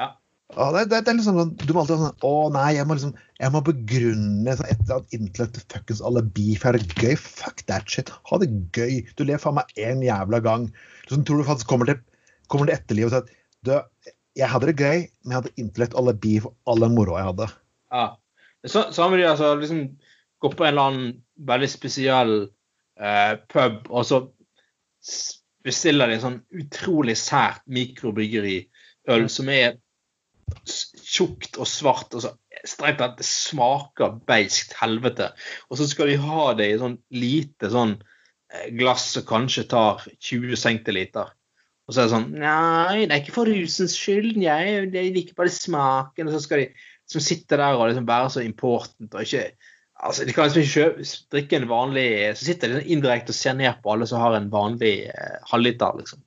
[0.00, 0.14] Ja.
[0.56, 2.94] Ah, det, det, det, er liksom sånn, Du må alltid sånn Å nei, jeg må
[2.96, 7.18] liksom Jeg må begrunne sånn, et eller annet intellekt fuckings alibi for det er gøy.
[7.20, 8.12] Fuck that shit.
[8.30, 9.02] Ha det gøy.
[9.18, 10.64] Du lever faen meg én jævla gang.
[11.04, 12.00] Liksom, tror du faktisk kommer til,
[12.48, 13.34] kommer til etterlivet og sier at
[13.68, 17.30] du, jeg hadde det gøy, men jeg hadde intellekt alibi for all den moroa jeg
[17.32, 17.48] hadde.
[17.94, 18.06] Ja.
[18.66, 19.82] Så, så har de altså liksom
[20.42, 21.10] gått på en eller annen
[21.48, 22.32] veldig spesiell
[22.98, 24.22] eh, pub, og så
[25.66, 29.78] bestiller de en sånn utrolig sært mikrobryggeriøl som er
[30.68, 32.14] tjukt og svart.
[32.14, 32.34] og så
[32.66, 35.32] strengt tatt smaker beiskt helvete.
[35.70, 40.04] Og så skal de ha det i sånn lite sånn eh, glass som kanskje tar
[40.16, 41.32] 20 centiliter.
[41.88, 44.36] Og så er det sånn Nei, det er ikke for rusens skyld.
[44.42, 46.28] Jeg, jeg liker bare smaken.
[46.28, 46.70] Og så skal de
[47.08, 49.50] som sitter der og liksom være så important og ikke
[49.98, 53.56] altså De kan liksom ikke drikke en vanlig Så sitter de liksom indirekte og ser
[53.58, 56.20] ned på alle som har en vanlig eh, halvliter, liksom.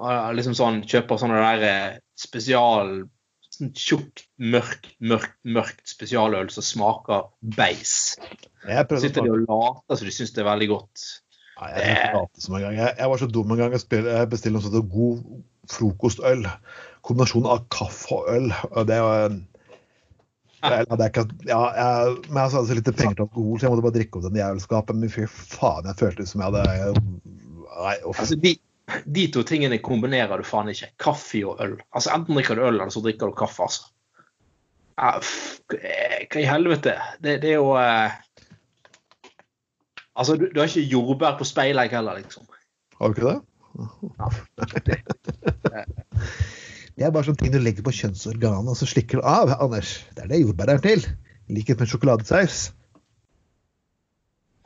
[0.00, 3.00] Og liksom sånn Kjøper sånne der eh, spesial
[3.50, 8.14] sånn Tjukt, mørkt, mørkt, mørkt spesialøl som smaker beis.
[8.62, 11.06] Så sitter de og later som de syns det er veldig godt.
[11.60, 15.20] Nei, jeg, jeg, jeg, jeg, var så dum en gang jeg bestilte noe sånt god
[15.70, 16.46] frokostøl.
[17.04, 18.48] Kombinasjon av kaffe og øl.
[18.70, 19.38] og det var
[20.60, 23.72] jeg hadde ikke, ja, jeg, men jeg hadde så lite penger til alkohol, så jeg
[23.72, 24.98] måtte bare drikke opp den jævelskapen.
[25.00, 26.94] Men fy faen, jeg følte som jeg hadde
[27.70, 28.52] Nei, altså, de,
[29.04, 30.92] de, to tingene kombinerer du faen ikke.
[31.00, 31.76] Kaffe og øl.
[31.94, 33.62] Altså Enten drikker du øl, eller så drikker du kaffe.
[33.66, 33.88] altså.
[35.00, 35.14] Ja,
[35.72, 36.96] hva i helvete?
[37.22, 38.18] Det, det er jo eh,
[40.20, 42.44] Altså, du, du har ikke jordbær på speilegg heller, liksom.
[42.98, 43.38] Har du ikke det?
[44.18, 44.26] Ja.
[46.96, 49.54] det er bare sånne ting du legger på kjønnsorganet, og så slikker du av.
[49.62, 51.06] Anders, det er det jordbær er til.
[51.48, 52.58] I likhet med sjokoladesaus.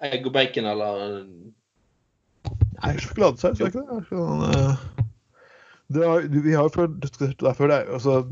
[0.05, 1.23] Egg og bacon, eller
[2.81, 3.99] Nei, sjokoladesaus, er ikke det?
[4.11, 5.05] Sånn, uh,
[5.95, 8.23] det har, vi har jo diskutert det er også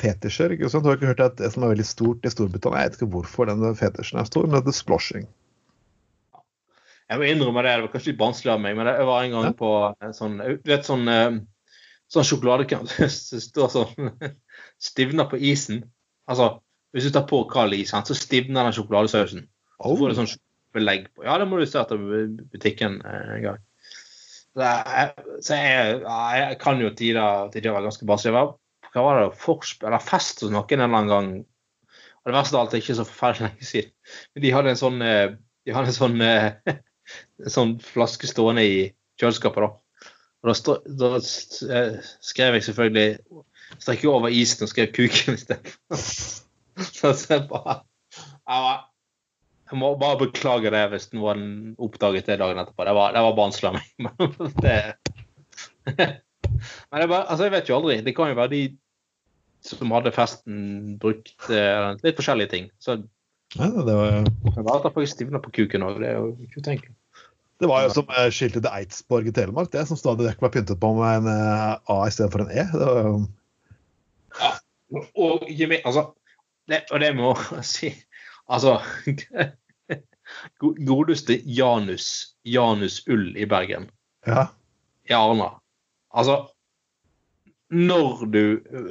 [0.00, 0.56] fetisjer.
[0.56, 0.84] ikke sant?
[0.84, 3.12] Du har ikke hørt at det som er veldig stort i Storbritannia Jeg vet ikke
[3.14, 5.28] hvorfor den fetisjen er stor, men det er sploshing.
[7.12, 9.34] Jeg må innrømme det, det var kanskje litt barnslig av meg, men jeg var en
[9.36, 9.70] gang på
[10.00, 11.38] en sånn Du vet sånn, eh,
[12.12, 14.12] sånn sjokoladekant som står sånn
[14.90, 15.84] Stivner på isen.
[16.30, 16.56] Altså,
[16.92, 19.46] hvis du tar på kald is, så stivner den sjokoladesausen.
[19.78, 20.32] Så får du sånn
[20.74, 21.26] belegg på.
[21.26, 22.00] Ja, det må du se etter
[22.52, 23.60] butikken eh, en gang.
[24.52, 28.34] Så jeg, så jeg, jeg kan jo tider, til det var ganske barnslig.
[28.92, 29.28] Hva var det?
[29.40, 31.30] Forspill eller fest hos noen en eller annen gang.
[32.22, 33.94] Og det verste av alt er ikke så forferdelig lenge siden.
[34.32, 36.18] Men de hadde en sånn, eh, de hadde en sånn
[37.56, 38.76] sånn flaske stående i
[39.20, 39.64] kjøleskapet.
[39.64, 40.10] da.
[40.42, 43.08] Og da, stå, da eh, skrev jeg selvfølgelig
[43.80, 45.78] Strekk over isen og skrev 'kuken' istedenfor.
[46.92, 47.78] så jeg bare
[49.72, 52.84] jeg, må bare beklage det hvis noen oppdaget det dagen etterpå.
[52.86, 53.88] Det var, det var barnslig av meg.
[54.04, 54.76] Men det,
[56.90, 57.98] men det bare, altså jeg vet jo aldri.
[58.04, 58.62] Det kan jo være de
[59.62, 60.56] som hadde festen,
[61.02, 62.70] brukt uh, litt forskjellige ting.
[62.82, 62.98] Så
[63.54, 66.00] ja, det var Det var at jeg faktisk stivna på kuken òg.
[66.02, 66.94] Det er jo ikke utenkelig.
[67.62, 70.54] Det var jo som uh, skiltet til Eidsborg i Telemark, det som stadig vekk var
[70.54, 72.66] pyntet på med en uh, A istedenfor en E.
[72.72, 73.14] Det var jo
[74.40, 74.50] Ja,
[75.14, 75.44] og,
[75.84, 76.06] altså,
[76.70, 77.90] det, og det må jeg si
[78.50, 78.78] Altså
[80.58, 83.90] Godeste Janus, Janus Ull i Bergen.
[84.26, 84.48] Ja.
[85.08, 85.50] I Arna.
[86.12, 86.48] Altså
[87.72, 88.44] Når du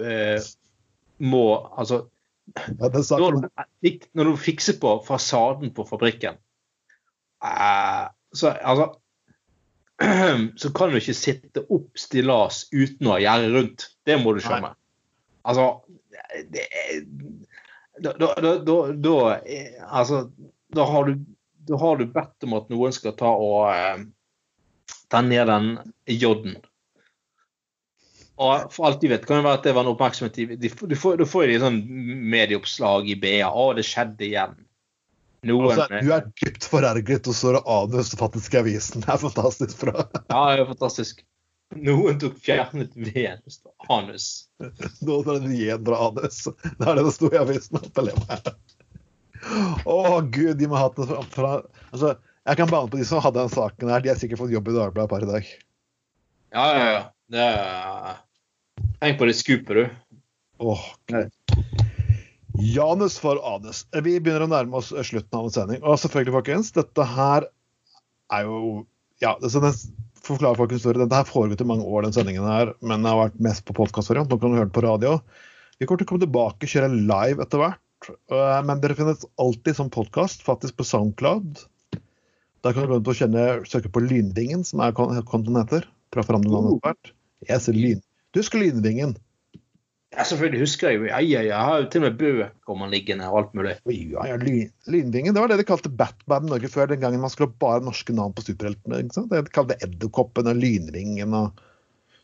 [0.06, 0.42] eh,
[1.20, 1.46] må
[1.78, 2.08] Altså
[2.80, 6.36] ja, når, du, når, du, fikser på fasaden på fabrikken
[7.46, 8.90] eh, så altså
[10.60, 13.86] Så kan du ikke sitte opp stillas uten å gjerde rundt.
[14.08, 14.74] Det må du skjønne.
[15.46, 15.68] Altså
[16.50, 16.66] det,
[18.02, 19.16] da, da, da, da,
[19.88, 20.24] altså,
[20.74, 21.20] da har du
[21.68, 24.04] da har du bedt om at noen skal ta og eh,
[25.12, 25.72] tenne ned den
[26.10, 26.60] J-en.
[28.42, 30.70] Og for alt de vet, kan det være at det var en oppmerksomhet de, de,
[30.72, 31.82] Du får, du får jo sånn
[32.32, 33.46] medieoppslag i BA.
[33.46, 34.56] Å, det skjedde igjen.
[35.50, 39.06] Noen, altså, du er dypt forerget, og så er det anus faktisk i avisen.
[39.06, 40.06] Det er fantastisk bra.
[40.06, 41.24] ja, det er fantastisk.
[41.82, 44.28] Noen tok fjernet Venus Det anus.
[45.08, 46.44] Noen en jen anus.
[46.62, 47.80] Det er det det sto i avisen.
[49.90, 51.52] Å gud, de må ha hatt det fra, fra
[51.90, 52.16] altså,
[52.46, 54.04] Jeg kan bane på de som hadde den saken her.
[54.04, 55.50] De har sikkert fått jobb i Dagbladet par i dag.
[56.52, 57.04] Ja, ja, ja.
[57.32, 58.20] Det er...
[59.02, 60.20] Tenk på det skupet, du.
[60.62, 61.32] Åh, Gud.
[62.62, 63.86] Janus for anus.
[63.94, 65.82] Vi begynner å nærme oss slutten av en sending.
[65.82, 67.48] Og selvfølgelig, folkens, dette her
[68.36, 68.62] er jo
[69.22, 69.78] Ja, det, er
[70.26, 70.82] forklare folk en.
[71.04, 73.76] Dette her foregått i mange år, den sendingen her, men det har vært mest på
[73.78, 74.30] podkastvariant.
[74.30, 75.20] Nå kan du høre det på radio.
[75.80, 77.82] Vi kommer til å komme tilbake kjøre live etter hvert.
[78.10, 81.60] Eh, Men dere finnes alltid som podkast, faktisk på Soundcloud.
[82.64, 85.88] Der kan du gå inn på kjenne, søke på Lynvingen, som er kon- kontoen heter.
[86.14, 87.12] Å forandre navnet etter hvert.
[87.48, 88.02] Jeg ser lyn.
[88.34, 89.16] Du husker Lynvingen?
[90.12, 91.06] Ja, selvfølgelig husker jeg jo.
[91.08, 91.20] Ja.
[91.24, 93.78] Jeg har jo til og med bøker om han liggende og alt mulig.
[93.88, 94.36] Ja, ja,
[94.92, 97.82] Lynvingen, det var det de kalte Batman Norge før, den gangen man skulle ha bare
[97.86, 99.00] norske navn på superheltene.
[99.06, 99.32] ikke sant?
[99.32, 101.62] De kalte Edderkoppen og Lynvingen og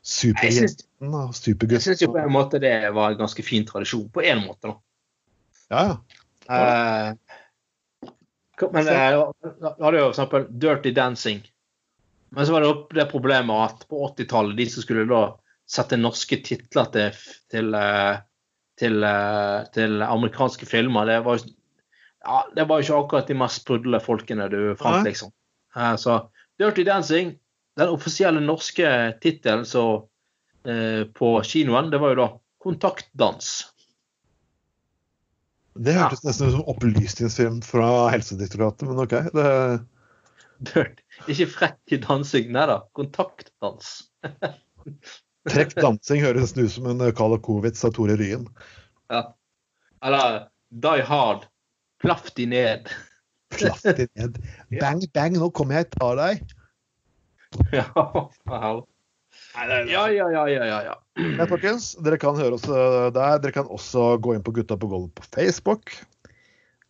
[0.03, 1.83] Superjenten og Jeg Supergutten.
[1.83, 4.09] syns jo på en måte det var en ganske fin tradisjon.
[4.13, 4.75] På en måte, da.
[5.69, 5.81] Ja,
[6.47, 7.07] ja.
[7.09, 7.15] Eh,
[8.71, 9.17] men eh,
[9.61, 11.41] da hadde jo for eksempel Dirty Dancing.
[12.29, 15.21] Men så var det det problemet at på 80-tallet, de som skulle da
[15.67, 17.19] sette norske titler til,
[17.51, 18.17] til, eh,
[18.79, 21.53] til, eh, til amerikanske filmer, det var, jo-
[22.23, 25.31] ja, det var ikke akkurat de mest sprudlende folkene du fant, liksom.
[25.75, 26.17] Eh, Så
[26.59, 27.35] Dirty Dancing,
[27.77, 28.89] den offisielle norske
[29.21, 29.85] tittelen så,
[30.65, 32.29] eh, på kinoen, det var jo da
[32.63, 33.67] Kontaktdans.
[35.83, 39.15] Det hørtes nesten ut som opplysningsfilm fra Helsedirektoratet, men OK.
[39.35, 39.47] Det,
[40.65, 41.01] Dirt.
[41.29, 42.79] Ikke frekk dansing, nei da.
[42.97, 44.07] Kontaktdans.
[45.51, 48.47] trekk dansing høres ut som en eh, Karl Kovitz av Tore Ryen.
[49.13, 49.23] Ja.
[50.05, 51.45] Eller Die Hard.
[52.01, 52.89] Plaff de ned.
[53.57, 54.41] Plaff de ned.
[54.79, 56.45] Bang, bang, nå kommer jeg, tar deg.
[57.77, 57.87] ja.
[59.89, 60.95] Ja, ja, ja, ja, ja, ja.
[61.17, 63.39] Men folkens, dere kan høre oss eh, der.
[63.41, 65.93] Dere kan også gå inn på Gutta på gulvet på Facebook.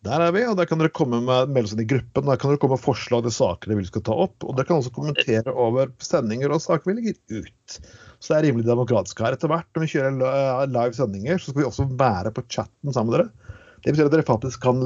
[0.06, 2.28] Der er vi, og der kan dere komme med melde inn i gruppen.
[2.28, 4.44] Der kan dere komme med forslag til saker dere vil skal ta opp.
[4.46, 7.78] Og dere kan også kommentere over sendinger og saker vi legger ut.
[8.20, 9.34] Så det er rimelig demokratisk her.
[9.34, 13.10] Etter hvert når vi kjører live sendinger, så skal vi også være på chatten sammen
[13.14, 13.58] med dere.
[13.82, 14.84] Det betyr at dere faktisk kan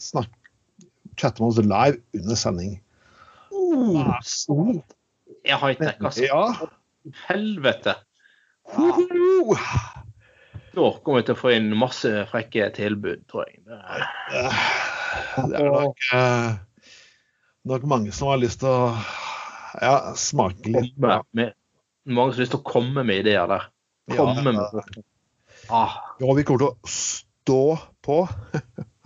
[0.00, 0.36] snakke,
[1.20, 2.76] chatte med oss live under sending.
[3.52, 4.82] Uh, så-
[5.44, 6.26] Jeg har high-tech, altså.
[6.28, 6.68] Ja.
[7.26, 7.94] Helvete.
[10.74, 13.62] Nå kommer vi til å få inn masse frekke tilbud, tror jeg.
[13.66, 13.88] Det er-
[15.50, 16.54] Det er nok, eh,
[17.66, 18.94] nok mange som har lyst til å
[19.82, 20.96] ja, smake litt.
[20.98, 21.52] Med, med,
[22.06, 23.66] mange som har lyst til å komme med ideer der.
[24.10, 24.42] Komme Ja.
[24.42, 24.58] med
[25.70, 28.28] ah, Ja, vi kommer til å stå på.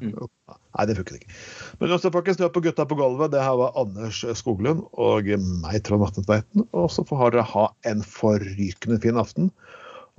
[0.01, 0.29] Mm.
[0.75, 1.35] Nei, det funket ikke.
[1.81, 3.31] Men også, folkens, du er på Gutta på gulvet.
[3.35, 5.29] Det her var Anders Skoglund og
[5.63, 6.67] meg, Trond Vatne Tveiten.
[6.75, 9.53] Og så får dere ha en forrykende fin aften.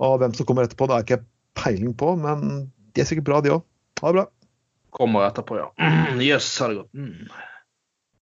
[0.00, 1.28] Og hvem som kommer etterpå, det har jeg ikke
[1.60, 3.66] peiling på, men de er sikkert bra, de òg.
[4.00, 4.26] Ha det bra.
[4.96, 5.68] kommer etterpå, ja.
[5.76, 6.90] Jøss, yes, ha det godt.
[6.96, 7.28] Mm.